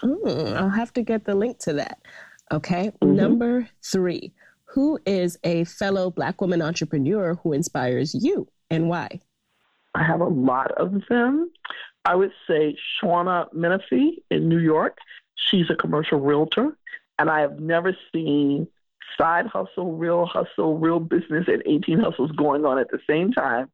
I'll 0.03 0.71
have 0.71 0.93
to 0.95 1.03
get 1.03 1.25
the 1.25 1.35
link 1.35 1.59
to 1.61 1.75
that. 1.75 1.99
Okay. 2.51 2.91
Mm-hmm. 3.03 3.15
Number 3.15 3.69
three, 3.85 4.33
who 4.65 4.99
is 5.07 5.39
a 5.45 5.65
fellow 5.65 6.11
Black 6.11 6.41
woman 6.41 6.63
entrepreneur 6.63 7.35
who 7.43 7.53
inspires 7.53 8.15
you 8.15 8.49
and 8.71 8.89
why? 8.89 9.21
I 9.95 10.03
have 10.03 10.21
a 10.21 10.29
lot 10.29 10.73
of 10.73 11.03
them. 11.09 11.51
I 12.05 12.15
would 12.15 12.33
say 12.49 12.77
Shauna 13.03 13.53
Menifee 13.53 14.23
in 14.31 14.49
New 14.49 14.59
York. 14.59 14.99
She's 15.35 15.71
a 15.71 15.77
commercial 15.77 16.19
realtor, 16.19 16.77
and 17.19 17.31
I 17.31 17.41
have 17.41 17.61
never 17.61 17.97
seen 18.13 18.67
side 19.19 19.47
hustle, 19.47 19.97
real 19.97 20.27
hustle, 20.27 20.79
real 20.79 21.01
business, 21.01 21.45
and 21.47 21.63
18 21.67 22.01
hustles 22.01 22.31
going 22.33 22.65
on 22.65 22.79
at 22.79 22.91
the 22.91 22.99
same 23.09 23.33
time. 23.33 23.71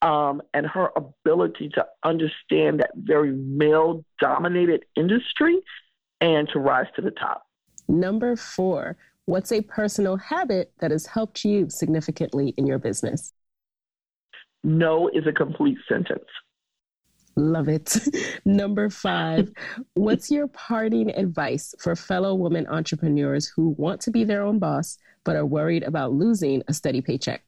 Um, 0.00 0.42
and 0.54 0.64
her 0.66 0.90
ability 0.96 1.70
to 1.70 1.84
understand 2.04 2.78
that 2.80 2.90
very 2.94 3.32
male 3.32 4.04
dominated 4.20 4.84
industry 4.96 5.58
and 6.20 6.48
to 6.52 6.60
rise 6.60 6.86
to 6.96 7.02
the 7.02 7.10
top. 7.10 7.44
Number 7.88 8.36
four, 8.36 8.96
what's 9.24 9.50
a 9.50 9.62
personal 9.62 10.16
habit 10.16 10.72
that 10.80 10.90
has 10.92 11.06
helped 11.06 11.44
you 11.44 11.68
significantly 11.68 12.54
in 12.56 12.66
your 12.66 12.78
business? 12.78 13.32
No 14.62 15.08
is 15.08 15.26
a 15.26 15.32
complete 15.32 15.78
sentence. 15.88 16.24
Love 17.38 17.68
it. 17.68 17.96
Number 18.44 18.90
five, 18.90 19.52
what's 19.94 20.28
your 20.28 20.48
parting 20.48 21.14
advice 21.14 21.72
for 21.78 21.94
fellow 21.94 22.34
women 22.34 22.66
entrepreneurs 22.66 23.46
who 23.46 23.76
want 23.78 24.00
to 24.00 24.10
be 24.10 24.24
their 24.24 24.42
own 24.42 24.58
boss 24.58 24.98
but 25.22 25.36
are 25.36 25.46
worried 25.46 25.84
about 25.84 26.12
losing 26.12 26.64
a 26.66 26.74
steady 26.74 27.00
paycheck? 27.00 27.44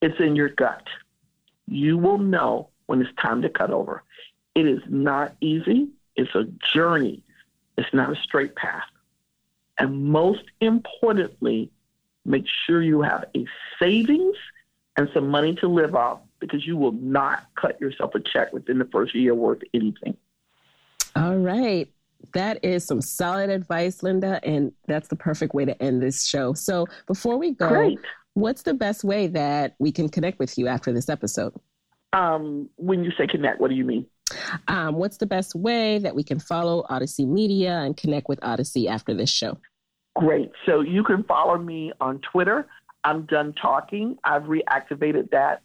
It's 0.00 0.18
in 0.18 0.34
your 0.34 0.48
gut. 0.48 0.84
You 1.68 1.98
will 1.98 2.18
know 2.18 2.70
when 2.86 3.00
it's 3.00 3.14
time 3.20 3.42
to 3.42 3.48
cut 3.48 3.70
over. 3.70 4.02
It 4.56 4.66
is 4.66 4.80
not 4.88 5.36
easy, 5.40 5.88
it's 6.16 6.34
a 6.34 6.44
journey, 6.74 7.22
it's 7.78 7.94
not 7.94 8.10
a 8.10 8.20
straight 8.22 8.56
path. 8.56 8.82
And 9.78 10.04
most 10.06 10.42
importantly, 10.60 11.70
make 12.24 12.46
sure 12.66 12.82
you 12.82 13.02
have 13.02 13.26
a 13.36 13.46
savings 13.78 14.36
and 14.96 15.08
some 15.14 15.28
money 15.28 15.54
to 15.56 15.68
live 15.68 15.94
off 15.94 16.18
because 16.42 16.66
you 16.66 16.76
will 16.76 16.92
not 16.92 17.46
cut 17.54 17.80
yourself 17.80 18.14
a 18.14 18.20
check 18.20 18.52
within 18.52 18.78
the 18.78 18.84
first 18.86 19.14
year 19.14 19.34
worth 19.34 19.62
anything. 19.72 20.16
All 21.16 21.36
right. 21.38 21.88
That 22.34 22.64
is 22.64 22.84
some 22.84 23.00
solid 23.00 23.48
advice, 23.48 24.02
Linda, 24.02 24.40
and 24.44 24.72
that's 24.86 25.08
the 25.08 25.16
perfect 25.16 25.54
way 25.54 25.64
to 25.64 25.80
end 25.82 26.02
this 26.02 26.26
show. 26.26 26.52
So 26.52 26.86
before 27.06 27.36
we 27.36 27.52
go, 27.52 27.68
Great. 27.68 27.98
what's 28.34 28.62
the 28.62 28.74
best 28.74 29.04
way 29.04 29.28
that 29.28 29.74
we 29.78 29.92
can 29.92 30.08
connect 30.08 30.38
with 30.38 30.58
you 30.58 30.68
after 30.68 30.92
this 30.92 31.08
episode? 31.08 31.54
Um, 32.12 32.68
when 32.76 33.04
you 33.04 33.12
say 33.16 33.26
connect, 33.26 33.60
what 33.60 33.70
do 33.70 33.76
you 33.76 33.84
mean? 33.84 34.06
Um, 34.68 34.96
what's 34.96 35.18
the 35.18 35.26
best 35.26 35.54
way 35.54 35.98
that 35.98 36.14
we 36.14 36.22
can 36.22 36.38
follow 36.40 36.84
Odyssey 36.88 37.26
Media 37.26 37.78
and 37.78 37.96
connect 37.96 38.28
with 38.28 38.38
Odyssey 38.42 38.88
after 38.88 39.14
this 39.14 39.30
show? 39.30 39.58
Great. 40.14 40.50
So 40.66 40.80
you 40.80 41.04
can 41.04 41.24
follow 41.24 41.56
me 41.58 41.92
on 42.00 42.20
Twitter. 42.20 42.66
I'm 43.04 43.22
done 43.26 43.54
talking. 43.60 44.16
I've 44.24 44.44
reactivated 44.44 45.30
that. 45.30 45.62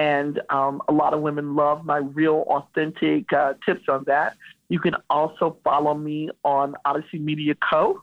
And 0.00 0.40
um, 0.48 0.80
a 0.88 0.92
lot 0.92 1.12
of 1.12 1.20
women 1.20 1.54
love 1.54 1.84
my 1.84 1.98
real, 1.98 2.46
authentic 2.48 3.30
uh, 3.34 3.52
tips 3.66 3.86
on 3.86 4.04
that. 4.06 4.34
You 4.70 4.78
can 4.78 4.94
also 5.10 5.58
follow 5.62 5.92
me 5.92 6.30
on 6.42 6.74
Odyssey 6.86 7.18
Media 7.18 7.54
Co. 7.70 8.00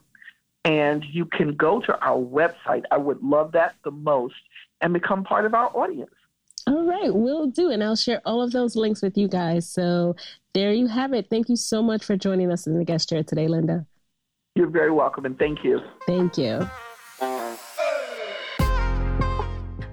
And 0.64 1.04
you 1.10 1.24
can 1.24 1.56
go 1.56 1.80
to 1.80 1.98
our 1.98 2.16
website. 2.16 2.84
I 2.92 2.98
would 2.98 3.20
love 3.20 3.50
that 3.52 3.74
the 3.82 3.90
most 3.90 4.36
and 4.80 4.92
become 4.92 5.24
part 5.24 5.44
of 5.44 5.54
our 5.54 5.76
audience. 5.76 6.14
All 6.68 6.84
right, 6.84 7.12
we'll 7.12 7.48
do. 7.48 7.70
And 7.70 7.82
I'll 7.82 7.96
share 7.96 8.22
all 8.24 8.42
of 8.42 8.52
those 8.52 8.76
links 8.76 9.02
with 9.02 9.18
you 9.18 9.26
guys. 9.26 9.68
So 9.68 10.14
there 10.54 10.72
you 10.72 10.86
have 10.86 11.12
it. 11.12 11.26
Thank 11.28 11.48
you 11.48 11.56
so 11.56 11.82
much 11.82 12.04
for 12.04 12.16
joining 12.16 12.52
us 12.52 12.68
in 12.68 12.78
the 12.78 12.84
guest 12.84 13.08
chair 13.08 13.24
today, 13.24 13.48
Linda. 13.48 13.86
You're 14.54 14.70
very 14.70 14.92
welcome, 14.92 15.24
and 15.24 15.36
thank 15.36 15.64
you. 15.64 15.80
Thank 16.06 16.38
you. 16.38 16.68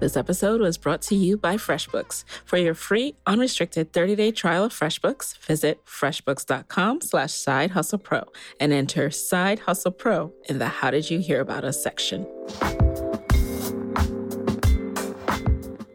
This 0.06 0.16
episode 0.16 0.60
was 0.60 0.78
brought 0.78 1.02
to 1.02 1.16
you 1.16 1.36
by 1.36 1.56
FreshBooks. 1.56 2.22
For 2.44 2.58
your 2.58 2.74
free, 2.74 3.16
unrestricted 3.26 3.92
30-day 3.92 4.30
trial 4.30 4.62
of 4.62 4.72
FreshBooks, 4.72 5.36
visit 5.38 5.84
freshbooks.com 5.84 7.00
slash 7.00 7.32
side 7.32 7.72
hustle 7.72 7.98
pro 7.98 8.22
and 8.60 8.72
enter 8.72 9.10
side 9.10 9.58
hustle 9.58 9.90
pro 9.90 10.32
in 10.48 10.60
the 10.60 10.68
How 10.68 10.92
Did 10.92 11.10
You 11.10 11.18
Hear 11.18 11.40
About 11.40 11.64
Us 11.64 11.82
section. 11.82 12.24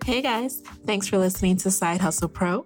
Hey 0.04 0.22
guys, 0.22 0.62
thanks 0.86 1.08
for 1.08 1.18
listening 1.18 1.56
to 1.60 1.72
Side 1.72 2.02
Hustle 2.02 2.28
Pro. 2.28 2.66